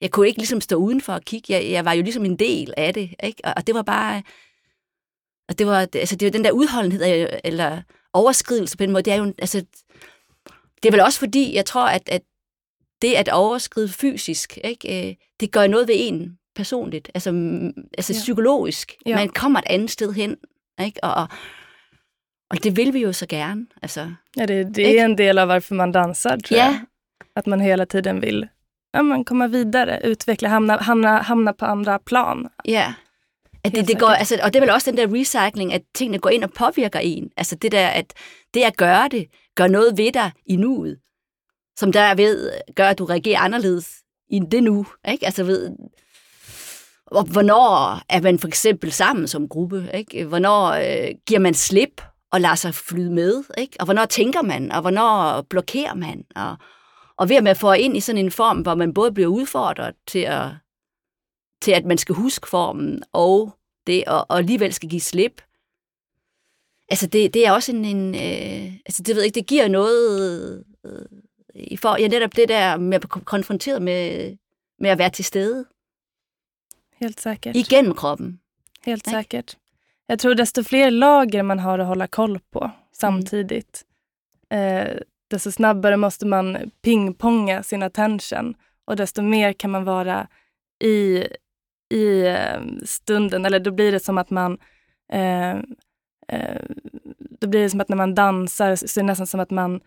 jeg 0.00 0.10
kunne 0.10 0.26
ikke 0.26 0.38
ligesom 0.38 0.60
stå 0.60 0.76
udenfor 0.76 1.12
og 1.12 1.22
kigge. 1.22 1.52
Jeg, 1.52 1.70
jeg 1.70 1.84
var 1.84 1.92
jo 1.92 2.02
ligesom 2.02 2.24
en 2.24 2.36
del 2.36 2.74
af 2.76 2.94
det. 2.94 3.10
Ikke? 3.22 3.40
Og, 3.44 3.52
og 3.56 3.66
det 3.66 3.74
var 3.74 3.82
bare, 3.82 4.22
og 5.48 5.58
det 5.58 5.66
var, 5.66 5.78
altså, 5.94 6.16
det 6.16 6.26
var 6.26 6.32
den 6.32 6.44
der 6.44 6.50
udholdenhed, 6.50 7.28
eller 7.44 7.82
overskridelse 8.12 8.76
på 8.76 8.82
den 8.82 8.92
måde, 8.92 9.02
det 9.02 9.12
er 9.12 9.16
jo, 9.16 9.34
altså, 9.38 9.64
det 10.82 10.88
er 10.88 10.92
vel 10.92 11.00
også 11.00 11.18
fordi, 11.18 11.54
jeg 11.54 11.66
tror, 11.66 11.86
at, 11.86 12.02
at 12.06 12.22
det 13.02 13.14
at 13.14 13.28
overskride 13.28 13.88
fysisk, 13.88 14.58
ikke, 14.64 15.08
øh, 15.08 15.14
det 15.40 15.52
gør 15.52 15.66
noget 15.66 15.88
ved 15.88 15.94
en 15.98 16.38
personligt, 16.54 17.10
altså, 17.14 17.30
altså 17.98 18.12
ja. 18.12 18.18
psykologisk. 18.18 18.96
Ja. 19.06 19.16
Man 19.16 19.28
kommer 19.28 19.58
et 19.58 19.66
andet 19.66 19.90
sted 19.90 20.12
hen, 20.12 20.36
ikke? 20.84 21.04
Og, 21.04 21.14
og, 21.14 21.28
og 22.50 22.64
det 22.64 22.76
vil 22.76 22.94
vi 22.94 22.98
jo 22.98 23.12
så 23.12 23.26
gerne. 23.26 23.66
Altså, 23.82 24.12
ja, 24.36 24.46
det, 24.46 24.76
det 24.76 24.98
är 24.98 25.04
en 25.04 25.18
del 25.18 25.38
av 25.38 25.48
varför 25.48 25.74
man 25.74 25.92
dansar, 25.92 26.36
tror 26.36 26.58
ja. 26.58 26.64
jag. 26.64 26.80
Att 27.36 27.46
man 27.46 27.60
hela 27.60 27.86
tiden 27.86 28.20
vill 28.20 28.48
ja, 28.92 29.02
man 29.02 29.24
komma 29.24 29.46
vidare, 29.46 30.00
utveckla, 30.04 30.48
hamna, 30.48 30.76
hamna, 30.76 31.22
hamna 31.22 31.52
på 31.52 31.64
andra 31.64 31.98
plan. 31.98 32.48
Ja. 32.64 32.94
At 33.64 33.72
det, 33.72 33.88
det 33.88 33.98
går, 33.98 34.08
altså, 34.08 34.38
og 34.42 34.52
det 34.52 34.56
er 34.56 34.60
vel 34.60 34.70
også 34.70 34.90
den 34.90 34.98
der 34.98 35.20
recycling, 35.20 35.72
at 35.72 35.82
tingene 35.94 36.18
går 36.18 36.30
ind 36.30 36.44
og 36.44 36.50
påvirker 36.52 36.98
en. 36.98 37.30
Altså 37.36 37.56
det 37.56 37.72
der, 37.72 37.88
at 37.88 38.14
det 38.54 38.62
at 38.62 38.76
gøre 38.76 39.08
det, 39.08 39.26
gør 39.54 39.66
noget 39.66 39.98
ved 39.98 40.12
dig 40.12 40.30
i 40.46 40.56
nuet, 40.56 40.98
som 41.80 41.92
der 41.92 42.14
ved, 42.14 42.50
gør, 42.76 42.88
at 42.88 42.98
du 42.98 43.04
reagerer 43.04 43.40
anderledes 43.40 43.94
i 44.28 44.40
det 44.50 44.62
nu. 44.62 44.86
Ikke? 45.08 45.26
Altså 45.26 45.44
ved, 45.44 45.70
hvornår 47.10 48.00
er 48.08 48.20
man 48.20 48.38
for 48.38 48.48
eksempel 48.48 48.92
sammen 48.92 49.28
som 49.28 49.48
gruppe? 49.48 49.90
Ikke? 49.94 50.24
Hvornår 50.24 50.66
øh, 50.66 51.14
giver 51.26 51.40
man 51.40 51.54
slip 51.54 52.02
og 52.32 52.40
lader 52.40 52.54
sig 52.54 52.74
flyde 52.74 53.10
med? 53.10 53.44
Ikke? 53.58 53.76
Og 53.80 53.84
hvornår 53.84 54.04
tænker 54.04 54.42
man? 54.42 54.72
Og 54.72 54.80
hvornår 54.80 55.42
blokerer 55.42 55.94
man? 55.94 56.24
Og, 56.36 56.56
og 57.16 57.28
ved 57.28 57.36
at 57.36 57.44
man 57.44 57.56
får 57.56 57.74
ind 57.74 57.96
i 57.96 58.00
sådan 58.00 58.24
en 58.24 58.30
form, 58.30 58.60
hvor 58.60 58.74
man 58.74 58.94
både 58.94 59.12
bliver 59.12 59.28
udfordret 59.28 59.94
til 60.06 60.18
at 60.18 60.48
til 61.62 61.72
at 61.72 61.84
man 61.84 61.98
skal 61.98 62.14
huske 62.14 62.48
formen, 62.48 63.02
og 63.12 63.54
det 63.86 64.04
og, 64.04 64.26
og 64.28 64.38
alligevel 64.38 64.72
skal 64.72 64.88
give 64.88 65.00
slip. 65.00 65.42
Altså, 66.88 67.06
det, 67.06 67.34
det 67.34 67.46
er 67.46 67.52
også 67.52 67.72
en, 67.72 67.84
en 67.84 68.14
øh, 68.14 68.74
altså, 68.86 69.02
det 69.02 69.14
ved 69.14 69.22
jeg 69.22 69.26
ikke, 69.26 69.34
det 69.34 69.46
giver 69.46 69.68
noget 69.68 70.64
øh, 70.86 71.20
i 71.60 71.76
for, 71.76 71.98
ja, 71.98 72.08
netop 72.08 72.36
det 72.36 72.48
der 72.48 72.76
med 72.76 72.94
at 72.94 73.00
blive 73.00 73.24
konfronteret 73.24 73.82
med, 73.82 74.36
med 74.78 74.90
at 74.90 74.98
være 74.98 75.10
til 75.10 75.24
stede. 75.24 75.64
Helt 77.00 77.20
säkert. 77.20 77.56
Igennem 77.56 77.94
kroppen. 77.94 78.40
Helt 78.86 79.06
ikke? 79.06 79.10
säkert. 79.10 79.56
Jag 80.08 80.18
tror 80.18 80.34
desto 80.34 80.62
fler 80.62 80.90
lager 80.90 81.42
man 81.42 81.58
har 81.58 81.78
att 81.78 81.86
hålla 81.86 82.06
koll 82.06 82.38
på 82.52 82.70
samtidigt, 82.92 83.84
mm. 84.50 84.86
eh, 84.86 84.96
desto 85.30 85.50
snabbare 85.50 85.96
måste 85.96 86.26
man 86.26 86.70
pingponga 86.82 87.62
sin 87.62 87.82
attention 87.82 88.54
och 88.84 88.96
desto 88.96 89.22
mer 89.22 89.52
kan 89.52 89.70
man 89.70 89.84
vara 89.84 90.28
i 90.80 91.26
i 91.90 92.26
eh, 92.26 92.60
stunden, 92.84 93.44
eller 93.44 93.60
då 93.60 93.70
blir 93.70 93.92
det 93.92 94.00
som 94.00 94.18
att 94.18 94.30
man 94.30 94.58
eh, 95.12 95.50
eh, 96.28 96.62
då 97.40 97.48
blir 97.48 97.62
det 97.62 97.70
som 97.70 97.80
att 97.80 97.88
när 97.88 97.96
man 97.96 98.14
dansar 98.14 98.76
så 98.76 99.00
är 99.00 99.02
det 99.02 99.06
nästan 99.06 99.26
som 99.26 99.40
att 99.40 99.50
man 99.50 99.80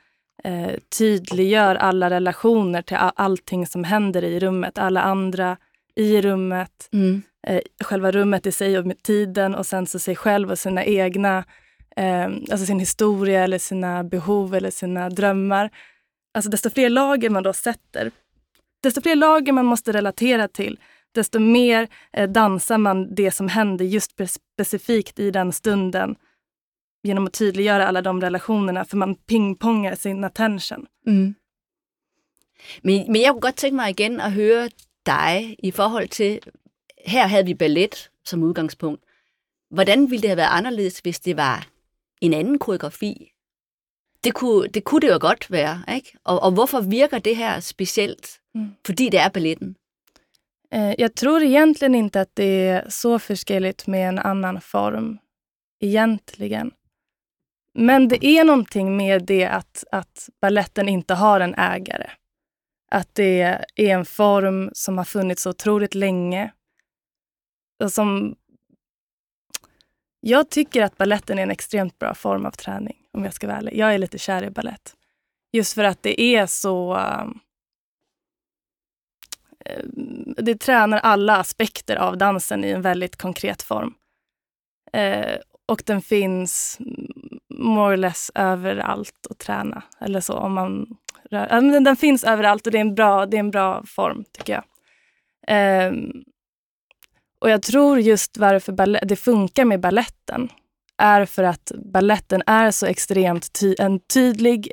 eh, 0.43 0.74
tydliggör 0.98 1.76
alla 1.76 2.10
relationer 2.10 2.82
till 2.82 2.98
all, 2.98 3.12
allting 3.15 3.67
som 3.67 3.84
händer 3.84 4.24
i 4.24 4.39
rummet. 4.39 4.78
Alla 4.78 5.02
andra 5.02 5.58
i 5.96 6.22
rummet, 6.22 6.89
mm. 6.93 7.22
eh, 7.48 7.62
själva 7.84 8.12
rummet 8.12 8.46
i 8.46 8.52
sig 8.52 8.78
och 8.78 8.86
med 8.86 9.04
tiden 9.04 9.56
och 9.56 9.65
sen 9.65 9.88
så 9.88 10.00
sig 10.00 10.15
själv 10.15 10.52
och 10.52 10.60
sina 10.60 10.86
egna, 10.86 11.43
eh, 11.96 12.26
alltså 12.26 12.65
sin 12.65 12.80
historia 12.80 13.43
eller 13.43 13.58
sina 13.58 14.04
behov 14.04 14.56
eller 14.56 14.72
sina 14.72 15.10
drömmar. 15.10 15.69
Alltså 16.34 16.50
desto 16.50 16.69
fler 16.69 16.89
lager 16.89 17.30
man 17.30 17.43
då 17.43 17.54
sätter, 17.54 18.12
desto 18.84 19.02
fler 19.02 19.15
lager 19.15 19.54
man 19.54 19.65
måste 19.65 19.91
relatera 19.91 20.48
till, 20.48 20.80
desto 21.12 21.39
mer 21.39 21.88
eh, 22.13 22.30
dansar 22.30 22.78
man 22.78 23.15
det 23.15 23.32
som 23.32 23.48
händer 23.48 23.86
just 23.86 24.12
specifikt 24.56 25.19
i 25.19 25.32
den 25.32 25.52
stunden 25.52 26.15
genom 27.03 27.25
att 27.25 27.33
tydliggöra 27.33 27.87
alla 27.87 28.01
de 28.01 28.21
relationerna, 28.21 28.85
för 28.85 28.97
man 28.97 29.15
pingpongar 29.15 29.95
sin 29.95 30.23
attention. 30.23 30.85
Mm. 31.07 31.35
Men, 32.81 33.11
men 33.11 33.21
jeg 33.21 33.31
kunne 33.31 33.41
godt 33.41 33.55
tænke 33.55 33.75
mig 33.75 33.89
igen 33.89 34.21
at 34.21 34.31
høre 34.31 34.69
dig 35.05 35.55
i 35.59 35.71
forhold 35.71 36.07
til, 36.07 36.39
her 37.05 37.27
havde 37.27 37.45
vi 37.45 37.53
ballet 37.53 38.09
som 38.25 38.43
udgangspunkt. 38.43 39.03
Hvordan 39.69 40.09
ville 40.09 40.21
det 40.21 40.29
have 40.29 40.37
været 40.37 40.57
anderledes, 40.57 40.99
hvis 40.99 41.19
det 41.19 41.37
var 41.37 41.67
en 42.21 42.33
anden 42.33 42.59
koreografi? 42.59 43.29
Det 44.23 44.33
kunne 44.33 44.67
det, 44.67 44.83
kunne 44.83 45.01
det 45.01 45.13
jo 45.13 45.17
godt 45.21 45.51
være, 45.51 45.83
ikke? 45.95 46.17
Og, 46.23 46.43
og 46.43 46.51
hvorfor 46.51 46.81
virker 46.81 47.19
det 47.19 47.35
her 47.35 47.59
specielt? 47.59 48.39
Mm. 48.55 48.71
Fordi 48.85 49.09
det 49.09 49.19
er 49.19 49.29
balletten. 49.29 49.75
Eh, 50.73 50.93
jag 50.97 51.15
tror 51.15 51.43
egentligen 51.43 51.95
inte 51.95 52.21
att 52.21 52.35
det 52.35 52.67
är 52.67 52.89
så 52.89 53.19
förskelligt 53.19 53.87
med 53.87 54.09
en 54.09 54.19
annan 54.19 54.61
form. 54.61 55.17
Egentligen. 55.79 56.71
Men 57.73 58.07
det 58.07 58.25
är 58.25 58.43
någonting 58.43 58.97
med 58.97 59.25
det 59.25 59.45
att, 59.45 59.83
att 59.91 60.29
balletten 60.41 60.89
inte 60.89 61.13
har 61.13 61.39
en 61.39 61.55
ägare. 61.55 62.09
Att 62.91 63.15
det 63.15 63.41
är 63.41 63.65
en 63.75 64.05
form 64.05 64.69
som 64.73 64.97
har 64.97 65.05
funnits 65.05 65.41
så 65.41 65.49
otroligt 65.49 65.95
länge. 65.95 66.51
Och 67.83 67.93
som... 67.93 68.36
Jag 70.19 70.49
tycker 70.49 70.83
att 70.83 70.97
balletten 70.97 71.39
är 71.39 71.43
en 71.43 71.51
extremt 71.51 71.99
bra 71.99 72.13
form 72.15 72.45
av 72.45 72.51
träning, 72.51 72.97
om 73.12 73.23
jag 73.23 73.33
ska 73.33 73.47
vara 73.47 73.57
ärlig. 73.57 73.77
Jag 73.77 73.93
är 73.93 73.97
lite 73.97 74.17
kär 74.17 74.43
i 74.43 74.49
ballett. 74.49 74.95
Just 75.51 75.73
för 75.73 75.83
att 75.83 76.03
det 76.03 76.21
är 76.21 76.45
så... 76.45 76.97
Eh, 79.65 79.83
det 80.38 80.55
tränar 80.55 80.97
alla 80.97 81.38
aspekter 81.38 81.95
av 81.95 82.17
dansen 82.17 82.63
i 82.63 82.69
en 82.69 82.81
väldigt 82.81 83.15
konkret 83.15 83.62
form. 83.62 83.93
Eh, 84.93 85.38
och 85.65 85.83
den 85.86 86.01
finns 86.01 86.79
more 87.53 87.93
or 87.93 87.97
less 87.97 88.31
överallt 88.35 89.27
att 89.29 89.39
träna. 89.39 89.83
Eller 89.99 90.19
så 90.19 90.33
om 90.33 90.53
man 90.53 90.97
rör. 91.31 91.79
Den 91.79 91.95
finns 91.95 92.23
överallt 92.23 92.65
och 92.65 92.71
det 92.71 92.77
är 92.77 92.81
en 92.81 92.95
bra, 92.95 93.25
det 93.25 93.37
är 93.37 93.39
en 93.39 93.51
bra 93.51 93.83
form 93.85 94.23
tycker 94.31 94.53
jag. 94.53 94.63
Um, 95.87 96.23
och 97.39 97.49
jag 97.49 97.61
tror 97.61 97.99
just 97.99 98.37
varför 98.37 99.05
det 99.05 99.15
funkar 99.15 99.65
med 99.65 99.79
balletten 99.79 100.49
är 100.97 101.25
för 101.25 101.43
att 101.43 101.71
balletten 101.93 102.43
är 102.45 102.71
så 102.71 102.85
extremt 102.85 103.53
ty 103.53 103.75
en 103.79 103.99
tydlig 103.99 104.71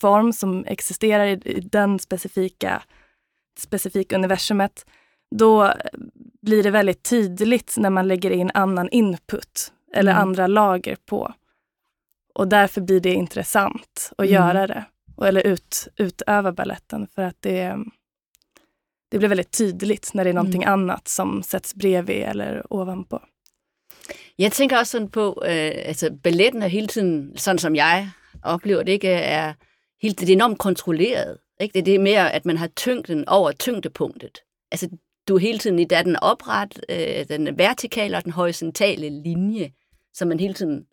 form 0.00 0.32
som 0.32 0.64
existerar 0.64 1.26
i, 1.26 1.32
i 1.44 1.60
den 1.60 1.98
specifika, 1.98 2.82
specifika 3.58 4.16
universumet. 4.16 4.86
Då 5.36 5.72
blir 6.42 6.62
det 6.62 6.70
väldigt 6.70 7.02
tydligt 7.02 7.74
när 7.76 7.90
man 7.90 8.08
lägger 8.08 8.30
in 8.30 8.50
annan 8.54 8.88
input 8.88 9.72
eller 9.94 10.12
mm. 10.12 10.22
andra 10.22 10.46
lager 10.46 10.96
på. 11.06 11.32
Och 12.38 12.48
därför 12.48 12.80
blir 12.80 13.00
det 13.00 13.12
intressant 13.12 14.12
att 14.18 14.26
mm. 14.26 14.34
göra 14.34 14.66
det. 14.66 14.84
Eller 15.26 15.46
ut, 15.46 15.88
utöva 15.96 16.52
balletten 16.52 17.06
för 17.14 17.22
att 17.22 17.36
det, 17.40 17.76
det 19.10 19.18
blir 19.18 19.28
väldigt 19.28 19.50
tydligt 19.50 20.10
när 20.14 20.24
det 20.24 20.30
är 20.30 20.34
någonting 20.34 20.62
mm. 20.62 20.72
annat 20.72 21.08
som 21.08 21.42
sätts 21.42 21.74
bredvid 21.74 22.22
eller 22.22 22.72
ovanpå. 22.72 23.20
Jeg 24.38 24.52
tænker 24.52 24.78
også 24.78 24.90
sådan 24.90 25.08
på, 25.08 25.42
øh, 25.46 25.72
altså 25.84 26.10
balletten 26.22 26.62
er 26.62 26.68
hele 26.68 26.86
tiden, 26.86 27.36
sådan 27.36 27.58
som 27.58 27.76
jeg 27.76 28.10
oplever 28.42 28.82
det, 28.82 28.92
ikke, 28.92 29.08
er 29.08 29.52
helt, 30.02 30.20
det 30.20 30.28
er 30.28 30.32
enormt 30.32 30.58
kontrolleret. 30.58 31.38
Ikke? 31.60 31.72
Det 31.72 31.80
er 31.80 31.84
det 31.84 32.00
mere, 32.00 32.32
at 32.32 32.46
man 32.46 32.56
har 32.56 32.68
tyngden 32.68 33.28
over 33.28 33.52
tyngdepunktet. 33.52 34.38
Altså, 34.72 34.88
du 35.28 35.34
er 35.34 35.38
hele 35.38 35.58
tiden 35.58 35.78
i, 35.78 35.84
der 35.84 35.96
er 35.96 36.02
den 36.02 36.16
opret, 36.16 36.80
øh, 36.88 37.28
den 37.28 37.58
vertikale 37.58 38.16
og 38.16 38.24
den 38.24 38.32
horisontale 38.32 39.22
linje, 39.22 39.72
som 40.14 40.28
man 40.28 40.40
hele 40.40 40.54
tiden 40.54 40.86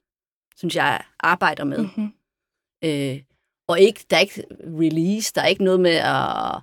synes 0.58 0.76
jeg, 0.76 1.02
arbejder 1.20 1.64
med. 1.64 1.78
Mm-hmm. 1.78 2.12
Øh, 2.84 3.18
og 3.68 3.80
ikke, 3.80 4.06
der 4.10 4.16
er 4.16 4.22
ikke 4.22 4.44
release, 4.66 5.32
der 5.36 5.42
er 5.42 5.48
ikke 5.48 5.64
noget 5.64 5.80
med 5.80 5.96
at, 5.96 6.62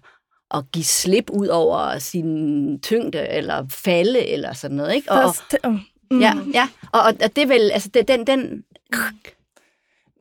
at 0.51 0.65
give 0.73 0.85
slip 0.85 1.31
ud 1.31 1.47
over 1.47 1.99
sin 1.99 2.81
tyngde, 2.81 3.29
eller 3.29 3.67
falde, 3.69 4.27
eller 4.27 4.53
sådan 4.53 4.77
noget. 4.77 4.95
Ikke? 4.95 5.13
Og, 5.13 5.35
og, 5.63 5.73
mm. 6.11 6.21
Ja, 6.21 6.33
ja. 6.55 6.69
Og, 6.93 7.01
og 7.03 7.37
det 7.37 7.39
er 7.39 7.47
vel, 7.47 7.71
altså 7.71 7.89
det, 7.89 8.09
den, 8.09 8.27
den... 8.27 8.65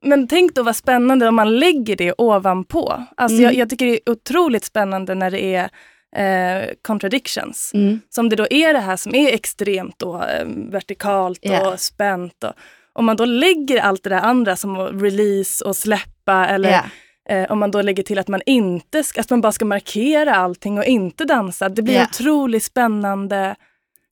Men 0.04 0.28
tänk 0.28 0.56
då 0.56 0.64
vad 0.64 0.76
spännande 0.76 1.28
om 1.28 1.36
man 1.36 1.60
lägger 1.60 1.96
det 1.96 2.14
ovanpå. 2.18 3.04
Alltså 3.18 3.38
mm. 3.38 3.44
jag, 3.44 3.54
jag 3.54 3.70
tycker 3.70 3.86
det 3.86 3.94
är 3.94 4.12
otroligt 4.12 4.66
spännande 4.66 5.16
när 5.16 5.32
det 5.32 5.56
är 5.56 5.70
eh, 6.16 6.70
contradictions. 6.82 7.72
Mm. 7.74 8.02
Som 8.10 8.30
det 8.30 8.36
då 8.36 8.48
är 8.50 8.74
det 8.74 8.80
här 8.80 8.98
som 8.98 9.16
är 9.16 9.34
extremt 9.34 10.00
då, 10.00 10.24
eh, 10.24 10.46
vertikalt 10.46 11.46
yeah. 11.46 11.68
och 11.68 11.80
spänt. 11.80 12.44
Och, 12.44 12.54
om 12.94 13.06
man 13.06 13.16
då 13.16 13.26
lägger 13.26 13.82
allt 13.82 14.04
det 14.04 14.10
där 14.10 14.22
andra 14.22 14.56
som 14.56 14.78
release 14.78 15.66
och 15.66 15.76
släppa 15.76 16.48
eller 16.48 16.70
yeah. 16.70 16.86
eh, 17.30 17.52
om 17.52 17.60
man 17.60 17.72
då 17.72 17.82
lägger 17.82 18.04
till 18.04 18.20
att 18.20 18.28
man 18.28 18.42
inte 18.46 19.04
ska, 19.04 19.22
att 19.22 19.30
man 19.30 19.42
bara 19.42 19.52
ska 19.52 19.66
markera 19.66 20.36
allting 20.36 20.78
och 20.78 20.86
inte 20.86 21.26
dansa. 21.26 21.70
Det 21.70 21.82
blir 21.82 21.94
yeah. 21.94 22.04
en 22.04 22.10
otroligt 22.10 22.64
spännande 22.64 23.56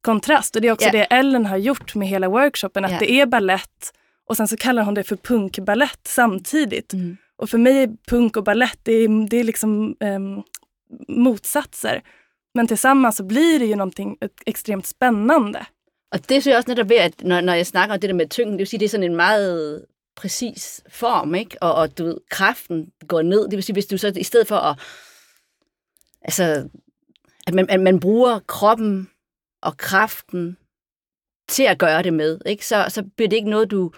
kontrast 0.02 0.56
och 0.56 0.62
det 0.62 0.68
är 0.68 0.72
också 0.72 0.86
yeah. 0.86 1.10
det 1.10 1.16
Ellen 1.16 1.46
har 1.46 1.58
gjort 1.58 1.96
med 1.96 2.08
hela 2.08 2.30
workshopen, 2.30 2.86
att 2.86 3.00
det 3.00 3.12
är 3.12 3.26
ballett 3.26 3.94
och 4.30 4.38
sen 4.38 4.48
så 4.48 4.58
kallar 4.58 4.84
hon 4.84 4.94
det 4.94 5.04
för 5.04 5.16
punkballett 5.16 6.00
samtidigt. 6.04 6.94
Mm. 6.94 7.18
Och 7.38 7.50
för 7.50 7.58
mig 7.58 7.84
är 7.84 7.90
punk 8.08 8.38
och 8.38 8.44
ballett, 8.44 8.80
det 8.84 8.94
är, 8.94 9.30
det 9.30 9.38
är 9.38 9.44
liksom 9.44 9.96
eh, 10.00 10.20
motsatser. 11.08 12.02
Men 12.54 12.68
tillsammans 12.68 13.18
så 13.18 13.24
blir 13.24 13.60
det 13.60 13.66
ju 13.66 13.76
någonting 13.76 14.18
extremt 14.46 14.86
spännande. 14.86 15.66
Og 16.12 16.20
det 16.30 16.30
synes 16.30 16.48
jeg 16.48 16.58
også 16.58 16.70
netop 16.70 16.90
ved, 16.90 16.98
at 16.98 17.24
når, 17.24 17.42
når 17.42 17.54
jeg 17.54 17.68
snakker 17.68 17.94
om 17.94 18.00
det 18.00 18.10
der 18.10 18.16
med 18.16 18.30
tyngden, 18.30 18.54
det 18.54 18.60
vil 18.60 18.68
sige, 18.68 18.80
det 18.80 18.86
er 18.86 18.90
sådan 18.90 19.12
en 19.12 19.16
meget 19.16 19.86
præcis 20.16 20.84
form, 20.90 21.36
ikke? 21.36 21.58
Og, 21.62 21.76
og 21.76 21.98
du 21.98 22.04
ved, 22.04 22.18
kraften 22.30 22.92
går 23.08 23.22
ned. 23.22 23.44
Det 23.44 23.52
vil 23.52 23.64
sige, 23.64 23.74
hvis 23.74 23.86
du 23.86 23.98
så 23.98 24.14
i 24.16 24.24
stedet 24.24 24.48
for 24.48 24.56
at, 24.56 24.80
altså, 26.22 26.70
at 27.48 27.54
man, 27.54 27.70
at 27.70 27.80
man 27.80 28.00
bruger 28.00 28.40
kroppen 28.40 29.10
og 29.62 29.78
kraften 29.78 30.58
til 31.50 31.64
at 31.64 31.78
gøre 31.78 32.04
det 32.04 32.14
med, 32.14 32.40
ikke? 32.46 32.66
Så, 32.66 32.86
så 32.90 33.04
bliver 33.16 33.30
det 33.30 33.36
ikke 33.36 33.50
noget, 33.50 33.72
du, 33.72 33.92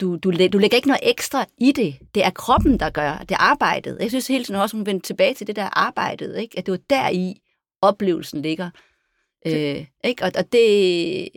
du, 0.00 0.16
du, 0.16 0.30
du 0.30 0.58
lægger 0.58 0.76
ikke 0.76 0.88
noget 0.88 1.10
ekstra 1.10 1.46
i 1.58 1.72
det. 1.72 1.96
Det 2.14 2.24
er 2.24 2.30
kroppen, 2.30 2.80
der 2.80 2.90
gør 2.90 3.24
det 3.28 3.36
arbejdet. 3.40 3.98
Jeg 4.00 4.08
synes 4.08 4.26
hele 4.26 4.44
tiden 4.44 4.60
også, 4.60 4.76
hun 4.76 4.86
vendte 4.86 5.06
tilbage 5.06 5.34
til 5.34 5.46
det 5.46 5.56
der 5.56 5.78
arbejdet, 5.78 6.38
ikke? 6.38 6.58
at 6.58 6.66
det 6.66 6.72
var 6.72 6.80
der 6.90 7.08
i 7.08 7.40
oplevelsen 7.82 8.42
ligger. 8.42 8.70
Øh, 9.46 9.86
ikke? 10.04 10.24
Og, 10.24 10.32
og 10.38 10.52
det, 10.52 11.28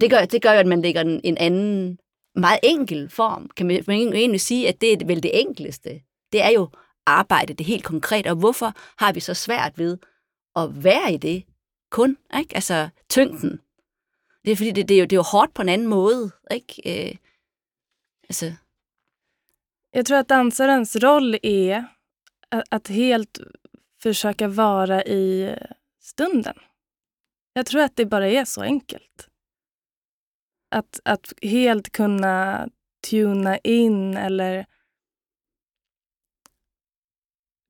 det 0.00 0.10
gør, 0.10 0.24
det 0.24 0.42
gør 0.42 0.50
at 0.50 0.66
man 0.66 0.82
lægger 0.82 1.00
en, 1.00 1.20
en 1.24 1.38
anden, 1.38 1.98
meget 2.34 2.60
enkel 2.62 3.10
form. 3.10 3.50
Kan 3.56 3.66
man, 3.66 3.84
man 3.86 3.96
egentlig 3.96 4.40
sige, 4.40 4.68
at 4.68 4.80
det 4.80 4.92
er 4.92 5.06
vel 5.06 5.22
det 5.22 5.40
enkleste. 5.40 6.02
Det 6.32 6.42
er 6.42 6.48
jo 6.48 6.68
arbejde, 7.06 7.54
det 7.54 7.66
helt 7.66 7.84
konkret. 7.84 8.26
Og 8.26 8.36
hvorfor 8.36 8.72
har 8.98 9.12
vi 9.12 9.20
så 9.20 9.34
svært 9.34 9.78
ved 9.78 9.98
at 10.56 10.84
være 10.84 11.12
i 11.12 11.16
det 11.16 11.44
kun? 11.90 12.18
Ikke? 12.38 12.54
Altså 12.54 12.88
tyngden. 13.08 13.60
Det 14.44 14.52
er 14.52 14.56
fordi, 14.56 14.70
det, 14.70 14.88
det, 14.88 14.94
er 14.94 14.98
jo, 14.98 15.04
det 15.04 15.12
er 15.12 15.16
jo 15.16 15.22
hårdt 15.22 15.54
på 15.54 15.62
en 15.62 15.68
anden 15.68 15.88
måde. 15.88 16.30
Ikke? 16.50 16.82
Øh, 16.86 17.16
alltså. 18.28 18.52
Jag 19.94 20.06
tror 20.06 20.18
att 20.18 20.28
dansarens 20.28 20.96
roll 20.96 21.38
är 21.42 21.84
att 22.70 22.88
helt 22.88 23.40
försöka 24.02 24.48
vara 24.48 25.04
i 25.04 25.56
stunden. 26.00 26.54
Jag 27.52 27.66
tror 27.66 27.82
att 27.82 27.96
det 27.96 28.06
bara 28.06 28.28
är 28.28 28.44
så 28.44 28.62
enkelt. 28.62 29.28
Att, 30.72 31.00
att 31.04 31.32
helt 31.42 31.92
kunna 31.92 32.68
tuna 33.10 33.58
in 33.58 34.16
eller 34.16 34.66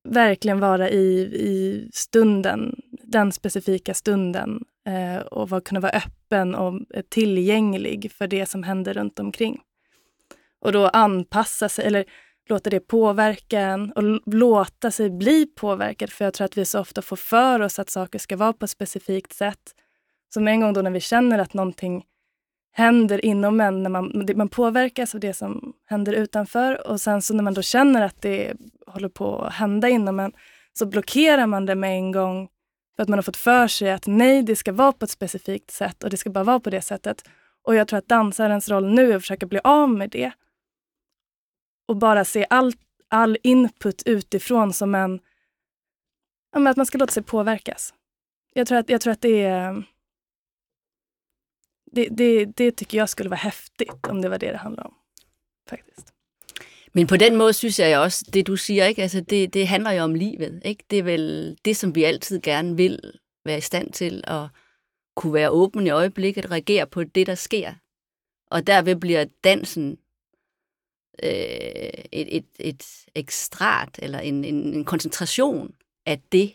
verkligen 0.09 0.61
vara 0.61 0.91
i, 0.91 1.21
i 1.23 1.89
stunden, 1.93 2.81
den 2.91 3.33
specifika 3.33 3.95
stunden 3.95 4.65
eh, 4.87 5.23
och 5.23 5.49
var, 5.49 5.61
kunna 5.61 5.81
vara 5.81 5.93
öppen 5.93 6.55
och 6.55 6.81
tillgänglig 7.09 8.13
för 8.13 8.27
det 8.27 8.47
som 8.47 8.63
händer 8.63 8.95
runt 8.95 9.19
omkring. 9.19 9.61
Och 10.61 10.73
då 10.73 10.87
anpassa 10.87 11.69
sig, 11.69 11.87
eller 11.87 12.05
låta 12.49 12.71
det 12.71 12.81
påverka 12.81 13.61
en 13.61 13.93
och 13.93 14.21
låta 14.27 14.91
sig 14.91 15.11
bli 15.11 15.47
påverkad. 15.47 16.11
För 16.11 16.25
jag 16.25 16.35
tror 16.35 16.45
att 16.45 16.57
vi 16.57 16.65
så 16.65 16.81
ofta 16.81 17.03
får 17.03 17.17
för 17.17 17.61
oss 17.61 17.79
att 17.79 17.91
saker 17.91 18.19
ska 18.19 18.37
vara 18.37 18.53
på 18.53 18.65
ett 18.65 18.71
specifikt 18.71 19.33
sätt 19.33 19.75
Som 20.35 20.49
en 20.49 20.61
gång 20.61 20.73
då 20.73 20.83
när 20.83 20.91
vi 20.91 21.01
känner 21.01 21.39
att 21.39 21.55
någonting 21.55 22.05
händer 22.73 23.25
inom 23.25 23.61
en, 23.61 23.83
när 23.83 23.91
man, 23.91 24.27
man 24.35 24.49
påverkas 24.49 25.15
av 25.15 25.21
det 25.21 25.35
som 25.35 25.73
händer 25.87 26.13
utanför 26.13 26.89
och 26.89 27.01
sen 27.01 27.23
så 27.23 27.35
när 27.35 27.43
man 27.43 27.55
då 27.55 27.63
känner 27.63 28.03
att 28.03 28.23
det 28.23 28.55
håller 28.87 29.09
på 29.09 29.39
att 29.43 29.53
hända 29.53 29.89
inom 29.89 30.21
en 30.21 30.33
så 30.73 30.87
blockerar 30.87 31.47
man 31.47 31.67
det 31.67 31.75
med 31.75 31.97
en 31.97 32.13
gång 32.13 32.49
för 32.97 33.03
att 33.03 33.09
man 33.09 33.19
har 33.19 33.23
fått 33.23 33.37
för 33.37 33.69
sig 33.69 33.93
att 33.93 34.07
nej, 34.07 34.43
det 34.43 34.57
ska 34.57 34.73
vara 34.73 34.93
på 34.93 35.05
ett 35.05 35.11
specifikt 35.11 35.71
sätt 35.71 36.05
och 36.05 36.11
det 36.11 36.17
ska 36.17 36.31
bara 36.31 36.45
vara 36.45 36.61
på 36.61 36.71
det 36.71 36.81
sättet. 36.81 37.25
Och 37.63 37.75
jag 37.75 37.89
tror 37.89 37.99
att 37.99 38.09
dansarens 38.09 38.69
roll 38.69 38.95
nu 38.95 39.13
är 39.13 39.17
att 39.17 39.23
försöka 39.23 39.47
bli 39.47 39.61
av 39.65 39.91
med 39.91 40.11
det 40.11 40.33
och 41.89 41.97
bara 41.97 42.25
se 42.25 42.47
all, 42.51 42.73
all 43.09 43.39
input 43.43 44.03
utifrån 44.07 44.73
som 44.73 44.95
en... 44.95 45.21
Ja, 46.53 46.71
att 46.71 46.77
man 46.77 46.87
ska 46.87 46.99
låta 46.99 47.13
sig 47.13 47.23
påverkas. 47.23 47.95
Jag 48.55 48.67
tror 48.67 48.79
att, 48.79 48.91
jag 48.91 49.01
tror 49.01 49.13
att 49.13 49.21
det 49.21 49.43
är... 49.43 49.85
Det, 51.97 52.19
det, 52.19 52.59
det 52.59 52.77
tycker 52.77 52.99
jag 52.99 53.09
skulle 53.09 53.31
vara 53.31 53.41
häftigt 53.41 53.91
om 54.09 54.23
det 54.23 54.31
var 54.31 54.39
det, 54.39 54.53
det 54.53 54.59
handlade 54.59 54.87
om, 54.87 54.95
Faktiskt. 55.69 56.13
Men 56.95 57.07
på 57.07 57.17
den 57.17 57.37
måde 57.37 57.53
synes 57.53 57.79
jeg 57.79 57.99
også, 57.99 58.31
det 58.35 58.47
du 58.47 58.57
siger, 58.57 58.87
ikke? 58.87 59.03
Altså, 59.03 59.21
det, 59.21 59.55
det 59.55 59.69
handler 59.69 59.91
jo 59.91 60.03
om 60.03 60.15
livet. 60.15 60.63
Ikke? 60.65 60.85
Det 60.91 60.99
er 60.99 61.03
vel 61.03 61.57
det, 61.65 61.77
som 61.77 61.95
vi 61.95 62.05
altid 62.05 62.41
gerne 62.41 62.77
vil 62.77 63.13
være 63.45 63.59
i 63.59 63.61
stand 63.61 63.93
til 63.93 64.25
at 64.27 64.49
kunne 65.17 65.35
være 65.35 65.51
åben 65.51 65.87
i 65.87 65.91
øjeblikket, 65.91 66.51
reagere 66.51 66.87
på 66.87 67.05
det, 67.05 67.27
der 67.27 67.35
sker. 67.35 67.75
Og 68.51 68.67
derved 68.67 68.97
bliver 68.97 69.25
dansen 69.45 69.99
øh, 71.23 71.31
et, 72.13 72.37
et, 72.37 72.47
et 72.59 72.85
ekstrat, 73.15 73.99
eller 74.03 74.19
en, 74.19 74.45
en, 74.45 74.75
en 74.75 74.85
koncentration 74.85 75.75
af 76.07 76.21
det, 76.33 76.53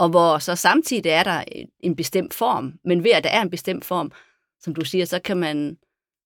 og 0.00 0.08
hvor 0.08 0.38
så 0.38 0.56
samtidig 0.56 1.10
er 1.10 1.22
der 1.22 1.44
en 1.80 1.96
bestemt 1.96 2.34
form, 2.34 2.78
men 2.84 3.04
ved 3.04 3.10
at 3.10 3.24
der 3.24 3.30
er 3.30 3.42
en 3.42 3.50
bestemt 3.50 3.84
form, 3.84 4.12
som 4.60 4.74
du 4.74 4.84
siger, 4.84 5.04
så 5.04 5.18
kan 5.18 5.36
man, 5.36 5.78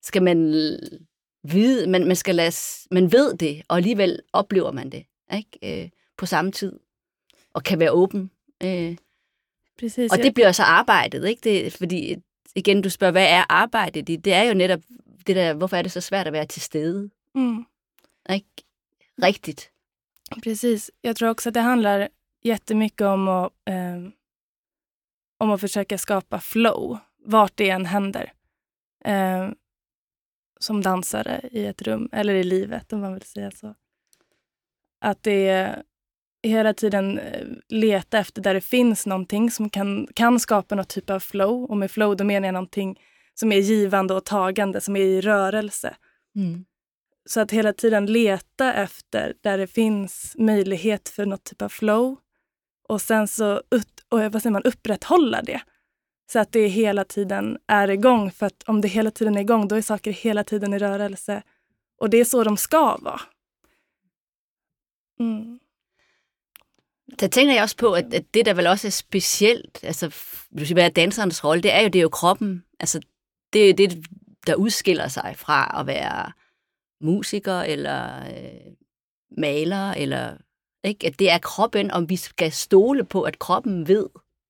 skal 0.03 0.23
man 0.23 0.53
vide, 1.43 1.87
man, 1.87 2.07
man, 2.07 2.17
skal 2.17 2.35
lade, 2.35 2.55
man 2.91 3.13
ved 3.13 3.37
det, 3.37 3.63
og 3.69 3.77
alligevel 3.77 4.21
oplever 4.33 4.73
man 4.73 4.91
det 4.91 5.05
ikke? 5.35 5.83
Øh, 5.83 5.91
på 6.17 6.27
samme 6.27 6.53
tid, 6.53 6.73
og 7.55 7.63
kan 7.63 7.79
være 7.79 7.91
åben. 7.91 8.31
Øh. 8.63 8.97
Præcis, 9.79 10.13
og 10.13 10.19
det 10.19 10.35
bliver 10.35 10.53
så 10.53 10.63
arbejdet, 10.63 11.29
ikke? 11.29 11.41
Det, 11.45 11.73
fordi 11.73 12.17
igen, 12.55 12.83
du 12.83 12.91
spørger, 12.91 13.13
hvad 13.13 13.27
er 13.27 13.45
arbejdet? 13.49 14.07
Det, 14.07 14.25
det 14.25 14.33
er 14.33 14.43
jo 14.43 14.55
netop 14.55 14.81
det 15.27 15.37
der, 15.37 15.55
hvorfor 15.55 15.77
er 15.77 15.83
det 15.83 15.93
så 15.93 16.01
svært 16.01 16.27
at 16.27 16.33
være 16.33 16.47
til 16.47 16.63
stede? 16.63 17.11
Mm. 17.35 17.65
Ikke? 18.31 18.47
Rigtigt. 19.23 19.71
Precis. 20.43 20.91
Jag 21.03 21.17
tror 21.17 21.29
också 21.29 21.49
att 21.49 21.55
det 21.55 21.61
handlar 21.61 22.09
jättemycket 22.45 23.07
om 23.07 23.29
att, 23.29 23.53
eh, 23.65 24.11
om 25.39 25.51
att 25.51 25.61
försöka 25.61 25.99
skapa 25.99 26.41
flow, 26.41 26.99
vart 27.25 27.57
det 27.57 27.71
än 27.71 27.87
händer. 27.87 28.33
Eh, 29.05 29.51
som 30.61 30.83
dansare 30.83 31.41
i 31.53 31.67
ett 31.67 31.83
rum, 31.83 32.09
eller 32.13 32.35
i 32.35 32.45
livet 32.45 32.93
om 32.93 33.01
man 33.01 33.15
vill 33.15 33.23
säga 33.23 33.51
så. 33.51 33.75
Att 35.01 35.23
det 35.23 35.49
är 35.49 35.83
hela 36.43 36.75
tiden 36.75 37.19
eh, 37.19 37.47
leta 37.69 38.19
efter 38.19 38.43
där 38.43 38.55
det 38.55 38.61
finns 38.61 39.07
någonting 39.07 39.51
som 39.51 39.71
kan, 39.71 40.09
kan 40.15 40.41
skapa 40.41 40.75
något 40.75 40.89
typ 40.89 41.11
av 41.11 41.21
flow. 41.21 41.65
Och 41.65 41.77
med 41.77 41.91
flow 41.91 42.17
då 42.17 42.25
menar 42.25 42.49
jag 42.49 42.53
någonting 42.53 43.01
som 43.35 43.53
är 43.53 43.59
givande 43.59 44.15
och 44.15 44.25
tagande, 44.25 44.81
som 44.81 44.97
är 44.97 45.01
i 45.01 45.21
rörelse. 45.21 45.97
Mm. 46.37 46.65
Så 47.27 47.41
att 47.41 47.51
hela 47.51 47.73
tiden 47.73 48.07
leta 48.07 48.75
efter 48.75 49.35
där 49.41 49.59
det 49.59 49.67
finns 49.67 50.35
möjlighet 50.39 51.09
för 51.09 51.27
något 51.27 51.45
typ 51.45 51.63
av 51.63 51.69
flow 51.69 52.17
och 52.89 53.03
sen 53.03 53.29
så 53.29 53.63
och 54.09 54.21
vad 54.33 54.43
säger 54.43 54.51
man, 54.51 54.63
upprätthålla 54.63 55.43
det. 55.43 55.63
Så 56.33 56.39
att 56.39 56.53
det 56.53 56.69
hela 56.69 57.05
tiden 57.05 57.59
är 57.67 57.91
igång. 57.91 58.31
För 58.31 58.47
att 58.47 58.63
om 58.67 58.81
det 58.81 58.89
hela 58.89 59.11
tiden 59.11 59.37
är 59.37 59.41
igång, 59.41 59.69
då 59.69 59.77
är 59.77 59.83
saker 59.83 60.13
hela 60.13 60.45
tiden 60.45 60.75
i 60.75 60.79
rörelse. 60.79 61.43
Och 61.99 62.11
det 62.11 62.21
är 62.21 62.25
så 62.25 62.45
de 62.45 62.57
ska 62.57 62.97
vara. 62.97 63.21
Mm. 65.21 65.59
Der 67.21 67.29
tænker 67.29 67.55
jeg 67.55 67.63
også 67.63 67.77
på, 67.77 67.93
at, 67.93 68.15
at 68.15 68.35
det, 68.35 68.47
der 68.47 68.55
vel 68.55 68.67
også 68.67 68.87
er 68.87 68.91
specielt, 68.91 69.85
altså, 69.85 70.15
hvis 70.51 70.71
hvad 70.71 70.85
er 70.85 70.89
danserens 70.89 71.45
rolle, 71.45 71.63
det 71.63 71.73
er 71.73 71.81
jo, 71.81 71.89
det 71.89 71.99
er 71.99 72.03
jo 72.03 72.09
kroppen. 72.09 72.65
Altså, 72.81 73.01
det 73.53 73.71
er 73.71 73.75
det, 73.75 74.07
der 74.47 74.55
udskiller 74.55 75.09
sig 75.09 75.35
fra 75.37 75.81
at 75.81 75.87
være 75.87 76.33
musiker, 77.01 77.61
eller 77.61 78.27
øh, 78.27 78.73
maler, 79.39 79.91
eller 79.91 80.37
ikke? 80.85 81.07
At 81.07 81.19
det 81.19 81.31
er 81.31 81.39
kroppen, 81.39 81.91
om 81.91 82.09
vi 82.09 82.17
skal 82.17 82.53
stole 82.53 83.05
på, 83.05 83.23
at 83.23 83.39
kroppen 83.39 83.89
ved, 83.89 84.07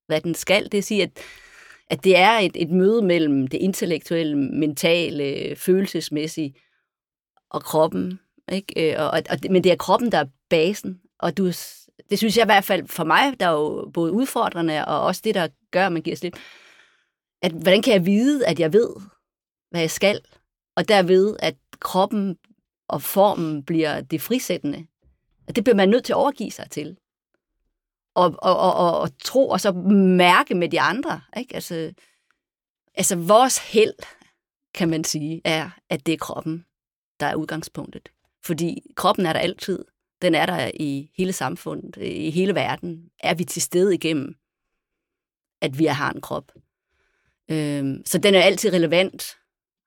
hvad 0.07 0.21
den 0.21 0.35
skal. 0.35 0.73
Det 0.73 0.85
siger, 0.85 1.05
at, 1.05 1.11
at 1.91 2.05
det 2.05 2.17
er 2.17 2.39
et, 2.39 2.53
et 2.55 2.71
møde 2.71 3.03
mellem 3.03 3.47
det 3.47 3.59
intellektuelle, 3.59 4.37
mentale, 4.37 5.57
følelsesmæssige 5.57 6.55
og 7.51 7.63
kroppen. 7.63 8.21
Ikke? 8.53 8.93
Øh, 8.93 9.01
og, 9.01 9.11
og, 9.11 9.23
og, 9.31 9.39
men 9.51 9.65
det 9.65 9.73
er 9.73 9.77
kroppen, 9.77 10.13
der 10.13 10.19
er 10.19 10.27
basen. 10.51 11.01
Og 11.19 11.37
du, 11.37 11.47
det 12.11 12.19
synes 12.19 12.37
jeg 12.37 12.45
i 12.45 12.53
hvert 12.53 12.65
fald 12.65 12.89
for 12.89 13.05
mig, 13.05 13.41
der 13.41 13.47
er 13.47 13.53
jo 13.53 13.91
både 13.95 14.13
udfordrende 14.13 14.85
og 14.85 15.01
også 15.01 15.21
det, 15.25 15.35
der 15.35 15.49
gør, 15.71 15.87
at 15.87 15.93
man 15.93 16.03
giver 16.03 16.17
slip. 16.17 16.39
At, 17.43 17.53
hvordan 17.53 17.83
kan 17.83 17.93
jeg 17.93 18.07
vide, 18.07 18.47
at 18.47 18.61
jeg 18.61 18.73
ved, 18.73 18.91
hvad 19.71 19.81
jeg 19.81 19.91
skal? 19.91 20.21
Og 20.77 20.89
derved, 20.89 21.37
at 21.39 21.57
kroppen 21.81 22.37
og 22.89 23.03
formen 23.03 23.65
bliver 23.65 24.01
det 24.01 24.21
frisættende. 24.21 24.87
Det 25.49 25.65
bliver 25.65 25.77
man 25.77 25.89
nødt 25.89 26.05
til 26.05 26.13
at 26.13 26.17
overgive 26.17 26.51
sig 26.51 26.71
til. 26.71 26.97
Og, 28.15 28.35
og, 28.39 28.57
og, 28.57 28.75
og, 28.75 29.01
og 29.01 29.19
tro, 29.19 29.49
og 29.49 29.61
så 29.61 29.73
mærke 29.73 30.55
med 30.55 30.69
de 30.69 30.81
andre. 30.81 31.21
Ikke? 31.37 31.55
Altså, 31.55 31.93
altså 32.95 33.17
vores 33.17 33.59
held, 33.59 33.95
kan 34.75 34.89
man 34.89 35.05
sige, 35.05 35.41
er, 35.45 35.71
at 35.91 36.07
det 36.07 36.13
er 36.13 36.19
kroppen, 36.19 36.65
der 37.21 37.27
er 37.27 37.35
udgangspunktet. 37.35 38.09
Fordi 38.45 38.83
kroppen 38.97 39.27
er 39.27 39.33
der 39.33 39.41
altid. 39.41 39.85
Den 40.23 40.35
er 40.35 40.47
der 40.47 40.71
i 40.75 41.11
hele 41.17 41.33
samfundet, 41.33 41.97
i 41.97 42.31
hele 42.31 42.55
verden. 42.55 43.11
Er 43.21 43.35
vi 43.35 43.45
til 43.45 43.63
stede 43.63 43.95
igennem, 43.95 44.37
at 45.61 45.79
vi 45.79 45.85
har 45.85 46.13
en 46.13 46.21
krop. 46.21 46.53
Øhm, 47.51 48.03
så 48.07 48.19
den 48.19 48.35
er 48.35 48.41
altid 48.41 48.73
relevant. 48.73 49.37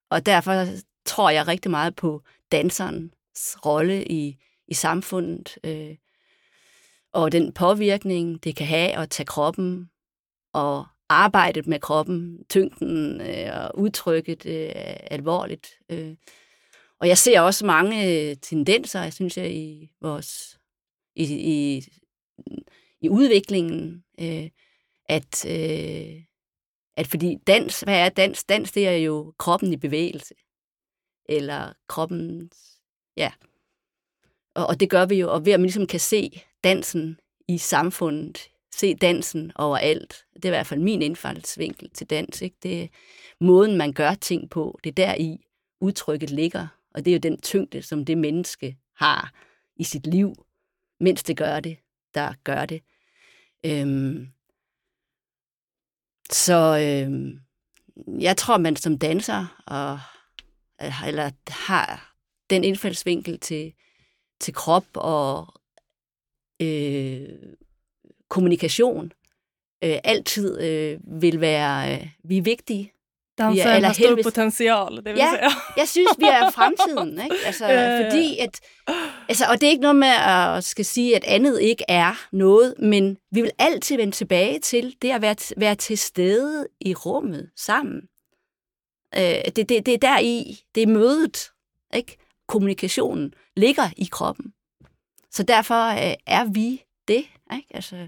Og 0.09 0.25
derfor 0.25 0.65
tror 1.05 1.29
jeg 1.29 1.47
rigtig 1.47 1.71
meget 1.71 1.95
på 1.95 2.23
danserens 2.51 3.57
rolle 3.65 4.05
i 4.07 4.37
i 4.67 4.73
samfundet, 4.73 5.57
øh, 5.63 5.95
og 7.13 7.31
den 7.31 7.53
påvirkning, 7.53 8.43
det 8.43 8.55
kan 8.55 8.67
have 8.67 8.91
at 8.91 9.09
tage 9.09 9.25
kroppen 9.25 9.89
og 10.53 10.85
arbejdet 11.09 11.67
med 11.67 11.79
kroppen, 11.79 12.45
tyngden 12.49 13.21
øh, 13.21 13.49
og 13.53 13.79
udtrykket 13.79 14.45
øh, 14.45 14.71
alvorligt. 15.11 15.69
Øh. 15.89 16.15
Og 16.99 17.07
jeg 17.07 17.17
ser 17.17 17.41
også 17.41 17.65
mange 17.65 18.29
øh, 18.29 18.35
tendenser, 18.41 19.03
jeg 19.03 19.13
synes 19.13 19.37
jeg, 19.37 19.53
i 19.53 19.91
vores 20.01 20.59
i, 21.15 21.23
i, 21.23 21.83
i 23.01 23.09
udviklingen, 23.09 24.03
øh, 24.19 24.49
at, 25.05 25.45
øh, 25.45 26.23
at 26.97 27.07
fordi 27.07 27.35
dans, 27.47 27.79
hvad 27.79 27.99
er 27.99 28.09
dans? 28.09 28.43
Dans, 28.43 28.71
det 28.71 28.87
er 28.87 28.97
jo 28.97 29.33
kroppen 29.37 29.73
i 29.73 29.77
bevægelse. 29.77 30.35
Eller 31.29 31.73
kroppens, 31.87 32.81
ja, 33.17 33.31
og, 34.57 34.67
og 34.67 34.79
det 34.79 34.89
gør 34.89 35.05
vi 35.05 35.15
jo, 35.15 35.33
og 35.33 35.45
ved 35.45 35.53
at 35.53 35.59
man 35.59 35.65
ligesom 35.65 35.87
kan 35.87 35.99
se 35.99 36.41
dansen 36.63 37.19
i 37.47 37.57
samfundet, 37.57 38.49
se 38.75 38.95
dansen 38.95 39.51
overalt. 39.55 40.25
Det 40.33 40.45
er 40.45 40.49
i 40.49 40.57
hvert 40.57 40.67
fald 40.67 40.79
min 40.79 41.01
indfaldsvinkel 41.01 41.89
til 41.89 42.07
dans. 42.07 42.41
Ikke? 42.41 42.57
Det 42.63 42.83
er 42.83 42.87
måden, 43.41 43.77
man 43.77 43.93
gør 43.93 44.13
ting 44.13 44.49
på. 44.49 44.79
Det 44.83 44.89
er 44.89 45.05
der 45.05 45.15
i 45.15 45.37
udtrykket 45.81 46.29
ligger. 46.29 46.67
Og 46.93 47.05
det 47.05 47.11
er 47.11 47.15
jo 47.15 47.19
den 47.19 47.41
tyngde, 47.41 47.81
som 47.81 48.05
det 48.05 48.17
menneske 48.17 48.77
har 48.95 49.33
i 49.75 49.83
sit 49.83 50.07
liv, 50.07 50.33
mens 50.99 51.23
det 51.23 51.37
gør 51.37 51.59
det, 51.59 51.77
der 52.13 52.33
gør 52.43 52.65
det. 52.65 52.81
Øhm, 53.65 54.27
så 56.31 56.79
øhm, 56.79 57.39
jeg 58.21 58.37
tror, 58.37 58.57
man 58.57 58.75
som 58.75 58.99
danser 58.99 59.63
og, 59.67 59.99
eller 61.07 61.31
har 61.47 62.15
den 62.49 62.63
indfaldsvinkel 62.63 63.39
til, 63.39 63.73
til 64.39 64.53
krop 64.53 64.85
og 64.93 65.47
øh, 66.61 67.29
kommunikation 68.29 69.11
øh, 69.83 69.97
altid 70.03 70.61
øh, 70.61 70.99
vil 71.21 71.41
være, 71.41 71.93
øh, 71.93 72.07
vi 72.23 72.37
er 72.37 72.41
vigtige. 72.41 72.91
Dansen 73.37 73.83
har 73.83 73.93
stor 73.93 74.19
potential, 74.23 74.95
det 74.95 75.05
vil 75.05 75.15
ja, 75.15 75.29
sige. 75.29 75.51
jeg 75.77 75.87
synes, 75.87 76.09
vi 76.17 76.25
er 76.25 76.51
fremtiden. 76.51 77.21
Ikke? 77.23 77.35
Altså, 77.45 77.65
fordi 78.03 78.37
at, 78.37 78.59
altså, 79.29 79.45
og 79.49 79.61
det 79.61 79.67
er 79.67 79.71
ikke 79.71 79.81
noget 79.81 79.95
med 79.95 80.07
at 80.07 80.63
skal 80.63 80.85
sige, 80.85 81.15
at 81.15 81.23
andet 81.23 81.61
ikke 81.61 81.83
er 81.87 82.27
noget, 82.31 82.73
men 82.79 83.17
vi 83.31 83.41
vil 83.41 83.51
altid 83.59 83.97
vende 83.97 84.15
tilbage 84.15 84.59
til 84.59 84.95
det 85.01 85.11
at 85.11 85.21
være, 85.21 85.35
være 85.57 85.75
til 85.75 85.97
stede 85.97 86.67
i 86.79 86.93
rummet 86.93 87.49
sammen. 87.55 88.01
Øh, 89.15 89.21
det, 89.55 89.69
det, 89.69 89.85
det 89.85 89.93
er 89.93 89.97
der 89.97 90.19
i, 90.19 90.59
det 90.75 90.83
er 90.83 90.87
mødet, 90.87 91.51
ikke? 91.93 92.17
Kommunikationen 92.47 93.33
ligger 93.55 93.93
i 93.97 94.05
kroppen. 94.11 94.53
Så 95.31 95.43
derfor 95.43 95.89
øh, 95.91 96.15
er 96.27 96.45
vi 96.53 96.83
det. 97.07 97.25
Ikke? 97.53 97.75
Altså, 97.75 98.07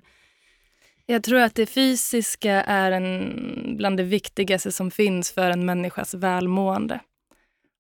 Jag 1.10 1.23
tror 1.23 1.39
att 1.39 1.56
det 1.56 1.65
fysiska 1.65 2.52
är 2.54 2.91
en, 2.91 3.78
bland 3.78 3.97
det 3.97 4.04
viktigaste 4.04 4.71
som 4.71 4.91
finns 4.91 5.32
för 5.32 5.49
en 5.49 5.65
människas 5.65 6.13
välmående. 6.13 6.99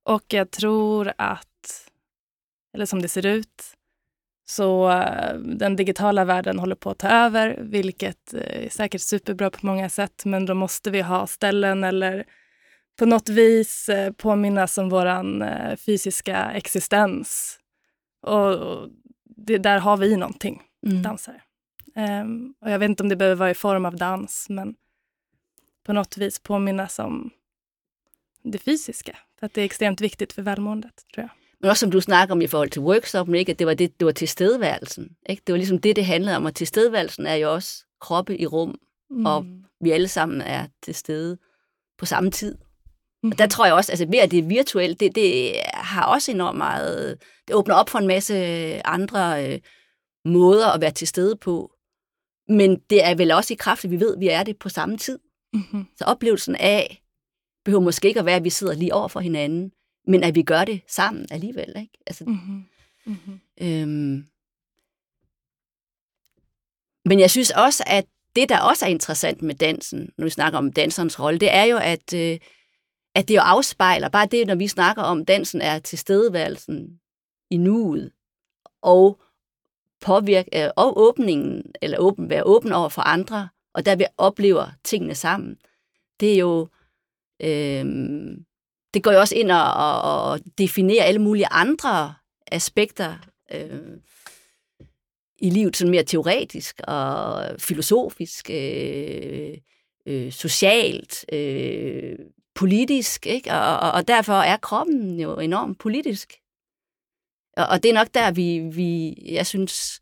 Och 0.05 0.23
jag 0.27 0.51
tror 0.51 1.13
att, 1.17 1.89
eller 2.73 2.85
som 2.85 3.01
det 3.01 3.07
ser 3.07 3.25
ut, 3.25 3.63
så 4.49 4.91
øh, 4.91 5.39
den 5.39 5.75
digitala 5.75 6.25
världen 6.25 6.59
håller 6.59 6.75
på 6.75 6.89
att 6.89 6.97
ta 6.97 7.07
över, 7.07 7.59
vilket 7.61 8.33
är 8.33 8.63
øh, 8.63 8.69
säkert 8.69 9.01
superbra 9.01 9.49
på 9.49 9.65
många 9.65 9.89
sätt, 9.89 10.25
men 10.25 10.45
då 10.45 10.53
måste 10.53 10.91
vi 10.91 11.01
ha 11.01 11.27
ställen 11.27 11.83
eller 11.83 12.25
på 12.99 13.05
något 13.05 13.29
vis 13.29 13.89
eh, 13.89 14.11
påminnas 14.11 14.77
om 14.77 14.89
vår 14.89 15.75
fysiska 15.75 16.51
existens. 16.51 17.59
Och 18.21 18.87
det, 19.23 19.57
där 19.57 19.79
har 19.79 19.97
vi 19.97 20.17
någonting, 20.17 20.61
mm. 20.85 21.01
dansare. 21.01 21.41
Um, 21.95 22.53
och 22.61 22.71
jag 22.71 22.79
vet 22.79 22.89
inte 22.89 23.03
om 23.03 23.09
det 23.09 23.15
behöver 23.15 23.35
vara 23.35 23.51
i 23.51 23.53
form 23.53 23.85
av 23.85 23.95
dans, 23.95 24.49
men 24.49 24.75
på 25.85 25.93
något 25.93 26.17
vis 26.17 26.39
påminnas 26.39 26.99
om 26.99 27.31
det 28.43 28.57
fysiska. 28.57 29.17
För 29.39 29.45
att 29.45 29.53
det 29.53 29.61
är 29.61 29.65
extremt 29.65 30.01
viktigt 30.01 30.33
för 30.33 30.41
välmåendet, 30.41 31.05
tror 31.13 31.23
jag. 31.23 31.29
Men 31.59 31.69
også 31.69 31.79
som 31.79 31.91
du 31.91 32.01
snakker 32.01 32.31
om 32.31 32.41
i 32.41 32.47
forhold 32.47 32.69
til 32.69 32.81
workshopen, 32.81 33.35
ikke? 33.35 33.51
at 33.51 33.59
det 33.59 33.67
var, 33.67 33.73
det, 33.73 33.99
det 33.99 34.05
var 34.05 34.11
tilstedeværelsen. 34.11 35.15
Ikke? 35.29 35.41
Det 35.47 35.53
var 35.53 35.57
ligesom 35.57 35.79
det, 35.79 35.95
det 35.95 36.05
handlede 36.05 36.37
om, 36.37 36.45
og 36.45 36.55
tilstedeværelsen 36.55 37.25
er 37.25 37.35
jo 37.35 37.53
også 37.53 37.85
kroppe 38.01 38.37
i 38.37 38.45
rum, 38.45 38.79
mm. 39.09 39.25
og 39.25 39.45
vi 39.81 39.91
alle 39.91 40.07
sammen 40.07 40.41
er 40.41 40.67
til 40.81 40.95
stede 40.95 41.37
på 41.97 42.05
samme 42.05 42.31
tid. 42.31 42.55
Mm. 43.23 43.31
Og 43.31 43.37
der 43.37 43.47
tror 43.47 43.65
jeg 43.65 43.73
også, 43.73 43.91
altså 43.91 44.05
ved 44.05 44.19
at 44.19 44.31
det 44.31 44.39
er 44.39 44.43
virtuelt, 44.43 44.99
det, 44.99 45.15
det 45.15 45.55
har 45.73 46.05
også 46.05 46.31
enormt 46.31 46.57
meget, 46.57 47.17
det 47.47 47.55
åbner 47.55 47.75
op 47.75 47.89
for 47.89 47.99
en 47.99 48.07
masse 48.07 48.35
andre 48.87 49.45
øh, 49.45 49.59
måder 50.25 50.67
at 50.67 50.81
være 50.81 50.91
til 50.91 51.07
stede 51.07 51.35
på. 51.35 51.71
Men 52.47 52.79
det 52.89 53.05
er 53.05 53.15
vel 53.15 53.31
også 53.31 53.53
i 53.53 53.57
kraft, 53.59 53.85
at 53.85 53.91
vi 53.91 53.99
ved, 53.99 54.13
at 54.13 54.19
vi 54.19 54.27
er 54.27 54.43
det 54.43 54.57
på 54.57 54.69
samme 54.69 54.97
tid. 54.97 55.19
Mm-hmm. 55.53 55.85
Så 55.97 56.03
oplevelsen 56.03 56.55
af 56.55 57.01
behøver 57.65 57.83
måske 57.83 58.07
ikke 58.07 58.19
at 58.19 58.25
være, 58.25 58.35
at 58.35 58.43
vi 58.43 58.49
sidder 58.49 58.73
lige 58.73 58.93
over 58.93 59.07
for 59.07 59.19
hinanden, 59.19 59.71
men 60.07 60.23
at 60.23 60.35
vi 60.35 60.43
gør 60.43 60.65
det 60.65 60.81
sammen 60.87 61.27
alligevel. 61.31 61.73
Ikke? 61.77 61.97
Altså, 62.07 62.23
mm-hmm. 62.27 62.65
Mm-hmm. 63.05 63.39
Øhm, 63.61 64.25
men 67.05 67.19
jeg 67.19 67.31
synes 67.31 67.51
også, 67.51 67.83
at 67.87 68.05
det, 68.35 68.49
der 68.49 68.59
også 68.59 68.85
er 68.85 68.89
interessant 68.89 69.41
med 69.41 69.55
dansen, 69.55 70.09
når 70.17 70.25
vi 70.25 70.29
snakker 70.29 70.59
om 70.59 70.71
danserens 70.71 71.19
rolle, 71.19 71.39
det 71.39 71.53
er 71.53 71.63
jo, 71.63 71.77
at, 71.77 72.13
øh, 72.13 72.39
at 73.15 73.27
det 73.27 73.35
jo 73.35 73.41
afspejler, 73.41 74.09
bare 74.09 74.25
det, 74.25 74.47
når 74.47 74.55
vi 74.55 74.67
snakker 74.67 75.03
om, 75.03 75.25
dansen 75.25 75.61
er 75.61 75.79
tilstedeværelsen 75.79 76.99
i 77.49 77.57
nuet, 77.57 78.11
og 78.81 79.21
påvirke, 80.01 80.65
øh, 80.65 80.69
og 80.75 80.99
åbningen, 80.99 81.63
eller 81.81 81.97
åben, 81.97 82.29
være 82.29 82.43
åben 82.43 82.71
over 82.71 82.89
for 82.89 83.01
andre, 83.01 83.49
og 83.73 83.85
der 83.85 83.95
vi 83.95 84.05
oplever 84.17 84.67
tingene 84.83 85.15
sammen. 85.15 85.57
Det 86.19 86.33
er 86.33 86.37
jo, 86.37 86.67
øh, 87.41 87.85
det 88.93 89.03
går 89.03 89.11
jo 89.11 89.19
også 89.19 89.35
ind 89.35 89.51
og, 89.51 89.73
og, 89.73 90.01
og 90.23 90.39
definerer 90.57 91.03
alle 91.03 91.21
mulige 91.21 91.47
andre 91.51 92.13
aspekter 92.47 93.15
øh, 93.51 93.97
i 95.39 95.49
livet, 95.49 95.77
sådan 95.77 95.91
mere 95.91 96.03
teoretisk 96.03 96.81
og 96.83 97.45
filosofisk, 97.59 98.49
øh, 98.49 99.57
øh, 100.05 100.31
socialt, 100.31 101.25
øh, 101.33 102.19
politisk, 102.55 103.25
ikke? 103.25 103.51
Og, 103.51 103.79
og, 103.79 103.91
og 103.91 104.07
derfor 104.07 104.33
er 104.33 104.57
kroppen 104.57 105.19
jo 105.19 105.39
enormt 105.39 105.79
politisk. 105.79 106.33
Og, 107.57 107.67
og 107.67 107.83
det 107.83 107.89
er 107.89 107.93
nok 107.93 108.13
der, 108.13 108.31
vi, 108.31 108.59
vi 108.59 109.17
jeg 109.25 109.47
synes, 109.47 110.01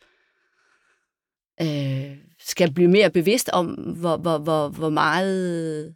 øh, 1.61 2.17
skal 2.39 2.73
blive 2.73 2.89
mere 2.89 3.11
bevidst 3.11 3.49
om, 3.49 3.65
hvor, 3.73 4.17
hvor, 4.17 4.37
hvor, 4.37 4.69
hvor 4.69 4.89
meget 4.89 5.95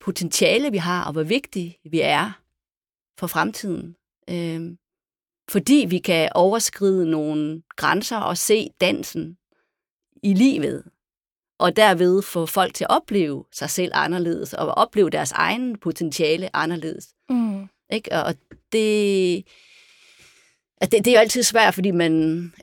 potentiale 0.00 0.70
vi 0.70 0.78
har, 0.78 1.04
og 1.04 1.12
hvor 1.12 1.22
vigtige 1.22 1.78
vi 1.90 2.00
er 2.00 2.40
for 3.18 3.26
fremtiden. 3.26 3.96
Øh, 4.30 4.76
fordi 5.50 5.86
vi 5.88 5.98
kan 5.98 6.30
overskride 6.34 7.10
nogle 7.10 7.62
grænser 7.76 8.16
og 8.16 8.36
se 8.36 8.68
dansen 8.80 9.38
i 10.22 10.34
livet, 10.34 10.84
og 11.58 11.76
derved 11.76 12.22
få 12.22 12.46
folk 12.46 12.74
til 12.74 12.84
at 12.84 12.90
opleve 12.90 13.44
sig 13.52 13.70
selv 13.70 13.92
anderledes, 13.94 14.52
og 14.52 14.66
opleve 14.66 15.10
deres 15.10 15.32
egen 15.32 15.78
potentiale 15.78 16.56
anderledes. 16.56 17.08
Mm. 17.30 17.68
Ikke? 17.92 18.12
Og 18.12 18.34
det, 18.72 19.44
at 20.80 20.92
det, 20.92 21.04
det 21.04 21.10
er 21.10 21.14
jo 21.14 21.20
altid 21.20 21.42
svært, 21.42 21.74
fordi 21.74 21.90
man, 21.90 22.12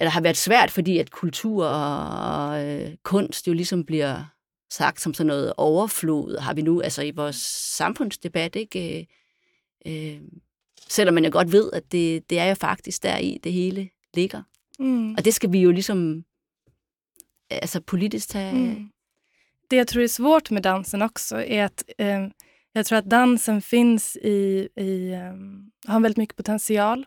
eller 0.02 0.12
har 0.12 0.22
været 0.22 0.38
svært, 0.38 0.72
fordi 0.72 0.98
at 0.98 1.12
kultur 1.12 1.66
og, 1.66 2.50
og 2.50 2.66
øh, 2.66 2.96
kunst 3.04 3.48
jo 3.48 3.54
ligesom 3.54 3.84
bliver 3.84 4.24
sagt 4.72 5.02
som 5.02 5.14
sådan 5.14 5.28
noget 5.28 5.54
overflod, 5.58 6.40
har 6.40 6.54
vi 6.54 6.62
nu 6.62 6.82
altså 6.82 7.02
i 7.02 7.12
vores 7.12 7.36
samfundsdebat, 7.76 8.56
ikke? 8.56 9.00
Øh, 9.00 10.14
øh, 10.14 10.22
selvom 10.90 11.14
man 11.14 11.26
jo 11.26 11.30
godt 11.34 11.52
ved, 11.52 11.70
at 11.74 11.92
det, 11.92 12.30
det 12.30 12.40
er 12.40 12.46
jo 12.46 12.56
faktisk 12.56 13.04
der 13.04 13.18
i 13.18 13.40
det 13.44 13.54
hele 13.54 13.90
ligger. 14.14 14.42
Mm. 14.80 15.14
Og 15.14 15.26
det 15.26 15.34
skal 15.34 15.52
vi 15.52 15.60
jo 15.60 15.72
ligesom 15.72 16.24
altså 17.50 17.82
politisk 17.82 18.30
tage... 18.30 18.56
Mm. 18.56 18.90
Det 19.70 19.76
jag 19.76 19.88
tror 19.88 20.04
är 20.04 20.08
svårt 20.08 20.50
med 20.50 20.64
dansen 20.64 21.02
också 21.02 21.42
är 21.42 21.64
att 21.64 21.84
eh, 21.98 22.28
jag 22.74 22.86
tror 22.86 22.98
att 22.98 23.06
dansen 23.06 23.62
finns 23.62 24.18
i, 24.18 24.70
i 24.76 25.12
eh, 25.12 25.92
har 25.92 26.00
väldigt 26.00 26.18
mycket 26.18 26.36
potential 26.36 27.06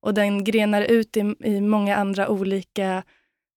och 0.00 0.14
den 0.14 0.44
grenar 0.44 0.82
ut 0.82 1.16
i, 1.16 1.34
i 1.44 1.60
många 1.60 1.96
andra 1.96 2.28
olika 2.28 3.02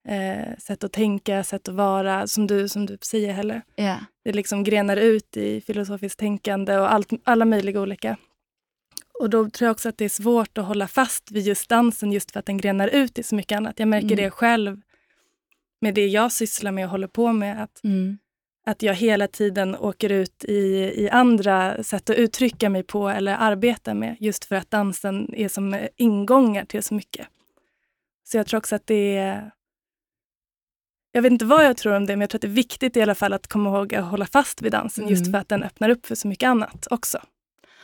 eh, 0.08 0.58
sätt 0.58 0.84
att 0.84 0.94
tänka, 0.94 1.44
sätt 1.44 1.68
att 1.68 1.76
vara, 1.76 2.28
som 2.28 2.48
du, 2.48 2.70
som 2.70 2.86
du 2.86 2.98
säger 3.02 3.34
Helle. 3.34 3.62
Yeah. 3.78 4.00
Det 4.24 4.32
liksom 4.32 4.64
grenar 4.64 4.98
ut 4.98 5.38
i 5.38 5.62
filosofiskt 5.62 6.20
tänkande 6.20 6.78
och 6.78 6.94
allt, 6.94 7.12
alla 7.24 7.46
möjliga 7.46 7.82
olika. 7.82 8.18
Och 9.20 9.30
då 9.30 9.50
tror 9.50 9.66
jag 9.66 9.72
också 9.72 9.90
att 9.90 9.98
det 9.98 10.06
är 10.06 10.10
svårt 10.10 10.58
att 10.58 10.66
hålla 10.66 10.88
fast 10.88 11.32
vid 11.32 11.48
just 11.48 11.70
dansen 11.70 12.12
just 12.12 12.32
för 12.32 12.40
att 12.40 12.46
den 12.46 12.58
grenar 12.58 12.88
ut 12.88 13.20
i 13.20 13.24
så 13.24 13.36
mycket 13.36 13.58
annat. 13.58 13.80
Jag 13.80 13.88
märker 13.88 14.12
mm. 14.12 14.18
det 14.18 14.32
själv 14.32 14.82
med 15.82 15.94
det 15.96 16.08
jag 16.08 16.32
sysslar 16.32 16.72
med 16.72 16.86
och 16.86 16.92
håller 16.92 17.08
på 17.08 17.34
med. 17.34 17.64
Att, 17.64 17.84
mm. 17.84 18.18
att 18.66 18.82
jag 18.82 18.94
hela 18.94 19.28
tiden 19.28 19.76
åker 19.76 20.10
ut 20.10 20.44
i, 20.44 20.56
i 21.04 21.10
andra 21.10 21.84
sätt 21.84 22.10
att 22.10 22.16
uttrycka 22.16 22.70
mig 22.70 22.84
på 22.84 23.10
eller 23.10 23.36
arbeta 23.36 23.94
med 23.94 24.18
just 24.20 24.46
för 24.46 24.56
att 24.56 24.72
dansen 24.72 25.34
är 25.34 25.48
som 25.48 25.88
ingångar 25.96 26.66
till 26.66 26.84
så 26.84 26.94
mycket. 26.94 27.28
Så 28.24 28.38
jag 28.38 28.48
tror 28.48 28.58
också 28.58 28.76
att 28.76 28.88
det 28.88 29.18
är 29.18 29.52
jag 31.12 31.22
vet 31.22 31.32
inte 31.32 31.46
vad 31.46 31.66
jag 31.66 31.78
tror 31.78 31.94
om 31.94 32.06
det, 32.06 32.16
men 32.16 32.22
jag 32.22 32.30
tror 32.30 32.38
att 32.38 32.42
det 32.42 32.48
är 32.48 32.50
viktigt 32.50 32.98
i 32.98 33.02
alla 33.02 33.16
fall 33.16 33.34
att 33.34 33.48
komma 33.48 33.70
ihåg 33.70 33.96
att 33.96 34.06
hålla 34.06 34.26
fast 34.26 34.62
vid 34.62 34.72
dansen, 34.72 35.04
mm. 35.04 35.14
just 35.14 35.32
för 35.32 35.38
att 35.38 35.50
den 35.50 35.64
öppnar 35.64 35.90
upp 35.90 36.06
för 36.06 36.16
så 36.16 36.28
mycket 36.28 36.48
annat 36.48 36.88
också. 36.92 37.20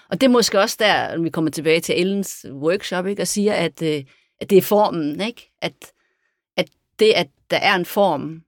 Og 0.10 0.21
det 0.21 0.23
er 0.23 0.29
måske 0.29 0.60
også 0.62 0.77
der, 0.79 1.17
vi 1.17 1.29
kommer 1.29 1.51
tilbage 1.51 1.81
til 1.81 2.01
Ellens 2.01 2.45
workshop, 2.51 3.05
ikke, 3.05 3.21
og 3.21 3.27
siger, 3.27 3.53
at, 3.53 3.81
øh, 3.81 4.03
at 4.41 4.49
det 4.49 4.58
er 4.58 4.62
formen, 4.62 5.21
ikke? 5.21 5.51
At, 5.62 5.91
at 6.58 6.69
det, 6.99 7.13
at 7.13 7.27
der 7.51 7.58
er 7.58 7.75
en 7.75 7.86
form, 7.86 8.41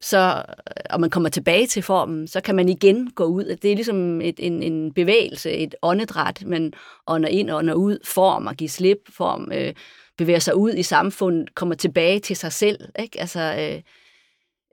så, 0.00 0.44
og 0.90 1.00
man 1.00 1.10
kommer 1.10 1.28
tilbage 1.28 1.66
til 1.66 1.82
formen, 1.82 2.28
så 2.28 2.40
kan 2.40 2.54
man 2.54 2.68
igen 2.68 3.10
gå 3.10 3.24
ud. 3.24 3.44
Det 3.62 3.70
er 3.70 3.74
ligesom 3.74 4.20
et, 4.20 4.34
en, 4.38 4.62
en 4.62 4.92
bevægelse, 4.92 5.52
et 5.52 5.74
åndedræt, 5.82 6.42
man 6.46 6.72
ånder 7.06 7.28
ind 7.28 7.50
og 7.50 7.58
ånder 7.58 7.74
ud, 7.74 7.98
form 8.04 8.46
og 8.46 8.54
give 8.54 8.70
slip, 8.70 8.98
form, 9.08 9.52
øh, 9.52 9.74
bevæger 10.18 10.38
sig 10.38 10.56
ud 10.56 10.74
i 10.74 10.82
samfundet, 10.82 11.54
kommer 11.54 11.74
tilbage 11.74 12.20
til 12.20 12.36
sig 12.36 12.52
selv. 12.52 12.88
Ikke? 12.98 13.20
Altså, 13.20 13.40
øh, 13.40 13.82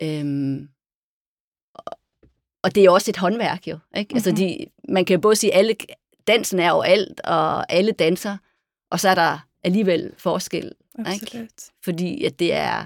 øh, 0.09 0.61
og 2.63 2.75
det 2.75 2.85
er 2.85 2.89
også 2.89 3.11
et 3.11 3.17
håndværk 3.17 3.67
jo. 3.67 3.77
Ikke? 3.97 4.07
Mm-hmm. 4.07 4.17
Altså, 4.17 4.29
mhm. 4.29 4.37
de, 4.37 4.65
man 4.89 5.05
kan 5.05 5.13
jo 5.13 5.19
både 5.19 5.35
sige, 5.35 5.53
at 5.53 5.59
alle, 5.59 5.75
dansen 6.27 6.59
er 6.59 6.69
jo 6.69 6.81
alt, 6.81 7.21
og 7.23 7.73
alle 7.73 7.91
danser, 7.91 8.37
og 8.89 8.99
så 8.99 9.09
er 9.09 9.15
der 9.15 9.39
alligevel 9.63 10.11
forskel. 10.17 10.71
Absolut. 10.99 11.33
Ikke? 11.33 11.47
Fordi 11.83 12.23
at 12.23 12.39
det 12.39 12.53
er 12.53 12.85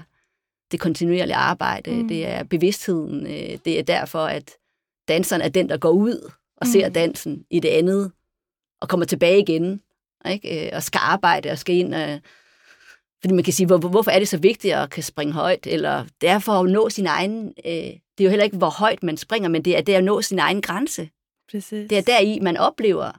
det 0.72 0.80
kontinuerlige 0.80 1.36
arbejde, 1.36 1.90
mm. 1.90 2.08
det 2.08 2.26
er 2.26 2.42
bevidstheden, 2.42 3.26
øh, 3.26 3.58
det 3.64 3.78
er 3.78 3.82
derfor, 3.82 4.24
at 4.24 4.50
danseren 5.08 5.42
er 5.42 5.48
den, 5.48 5.68
der 5.68 5.76
går 5.76 5.90
ud 5.90 6.32
og 6.56 6.66
mm. 6.66 6.72
ser 6.72 6.88
dansen 6.88 7.44
i 7.50 7.60
det 7.60 7.68
andet, 7.68 8.12
og 8.80 8.88
kommer 8.88 9.06
tilbage 9.06 9.40
igen, 9.40 9.80
ikke? 10.30 10.66
Øh, 10.66 10.70
og 10.72 10.82
skal 10.82 11.00
arbejde 11.02 11.50
og 11.50 11.58
skal 11.58 11.76
ind 11.76 11.94
og 11.94 12.20
fordi 13.20 13.34
man 13.34 13.44
kan 13.44 13.52
sige, 13.52 13.66
hvor, 13.66 13.78
hvorfor 13.78 14.10
er 14.10 14.18
det 14.18 14.28
så 14.28 14.38
vigtigt 14.38 14.74
at 14.74 14.90
kan 14.90 15.02
springe 15.02 15.32
højt? 15.32 15.66
Eller 15.66 16.04
det 16.20 16.28
er 16.28 16.38
for 16.38 16.52
at 16.52 16.70
nå 16.70 16.90
sin 16.90 17.06
egen... 17.06 17.52
Øh, 17.66 17.72
det 17.72 18.20
er 18.20 18.24
jo 18.24 18.30
heller 18.30 18.44
ikke, 18.44 18.56
hvor 18.56 18.70
højt 18.70 19.02
man 19.02 19.16
springer, 19.16 19.48
men 19.48 19.64
det 19.64 19.76
er, 19.76 19.80
det 19.80 19.94
at 19.94 20.04
nå 20.04 20.22
sin 20.22 20.38
egen 20.38 20.62
grænse. 20.62 21.08
Præcis. 21.50 21.88
Det 21.90 21.98
er 21.98 22.02
der 22.02 22.18
i, 22.18 22.38
man 22.40 22.56
oplever 22.56 23.12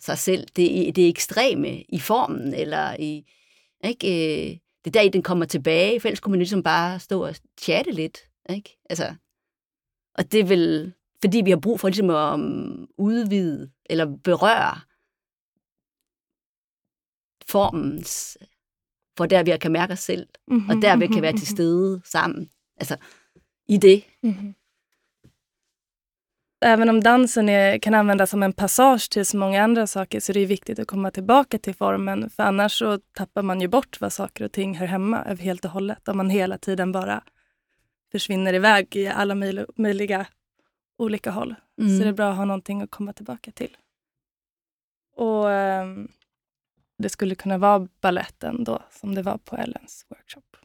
sig 0.00 0.18
selv. 0.18 0.46
Det 0.56 0.88
er 0.88 0.92
det 0.92 1.08
ekstreme 1.08 1.82
i 1.88 2.00
formen, 2.00 2.54
eller 2.54 2.96
i... 2.98 3.24
Ikke, 3.84 4.50
øh, 4.50 4.56
det 4.86 4.96
er 4.96 5.02
der 5.02 5.10
den 5.10 5.22
kommer 5.22 5.44
tilbage. 5.44 6.00
For 6.00 6.08
ellers 6.08 6.20
kunne 6.20 6.30
man 6.30 6.38
ligesom 6.38 6.62
bare 6.62 6.98
stå 6.98 7.24
og 7.24 7.34
chatte 7.60 7.90
lidt. 7.90 8.18
Ikke? 8.48 8.78
Altså, 8.90 9.14
og 10.14 10.32
det 10.32 10.40
er 10.40 10.44
vel, 10.44 10.92
fordi 11.20 11.42
vi 11.44 11.50
har 11.50 11.60
brug 11.60 11.80
for 11.80 11.88
ligesom 11.88 12.10
at 12.10 12.34
um, 12.34 12.88
udvide 12.98 13.70
eller 13.90 14.16
berøre 14.24 14.80
formens 17.48 18.38
for 19.16 19.26
der 19.26 19.42
vi 19.42 19.56
kan 19.60 19.72
mærke 19.72 19.92
os 19.92 19.98
selv, 19.98 20.28
mm-hmm, 20.48 20.68
og 20.68 20.76
der 20.82 20.96
vi 20.96 21.06
kan 21.06 21.22
være 21.22 21.36
til 21.36 21.46
stede 21.46 22.00
sammen. 22.04 22.50
Altså, 22.76 22.96
i 23.68 23.76
det. 23.76 24.04
Mm. 24.22 24.54
Även 26.60 26.88
om 26.88 27.02
dansen 27.02 27.48
är, 27.48 27.78
kan 27.78 27.94
användas 27.94 28.30
som 28.30 28.42
en 28.42 28.52
passage 28.52 29.10
till 29.10 29.26
så 29.26 29.36
många 29.36 29.62
andra 29.62 29.86
saker 29.86 30.20
så 30.20 30.32
är 30.32 30.34
det 30.34 30.46
viktigt 30.46 30.78
att 30.78 30.86
komma 30.86 31.10
tillbaka 31.10 31.58
till 31.58 31.74
formen. 31.74 32.30
För 32.30 32.42
annars 32.42 32.78
så 32.78 32.98
tappar 32.98 33.42
man 33.42 33.60
ju 33.60 33.68
bort 33.68 34.00
vad 34.00 34.12
saker 34.12 34.44
och 34.44 34.52
ting 34.52 34.74
hör 34.76 34.86
hemma 34.86 35.24
över 35.24 35.42
helt 35.42 35.64
och 35.64 35.70
hållet. 35.70 36.08
Om 36.08 36.16
man 36.16 36.30
hela 36.30 36.58
tiden 36.58 36.92
bara 36.92 37.22
försvinner 38.12 38.52
iväg 38.54 38.96
i 38.96 39.08
alla 39.08 39.34
möjliga 39.76 40.26
olika 40.98 41.30
håll. 41.30 41.54
Mm. 41.80 41.98
Så 41.98 42.04
det 42.04 42.08
är 42.08 42.12
bra 42.12 42.30
att 42.30 42.36
ha 42.36 42.44
någonting 42.44 42.82
att 42.82 42.90
komma 42.90 43.12
tillbaka 43.12 43.50
till. 43.50 43.76
Och 45.16 45.44
um, 45.44 46.08
Det 46.98 47.08
skulle 47.08 47.34
kunna 47.34 47.58
vara 47.58 47.88
balletten 48.00 48.64
då, 48.64 48.82
som 48.90 49.14
det 49.14 49.22
var 49.22 49.38
på 49.38 49.56
Ellens 49.56 50.06
workshop. 50.08 50.56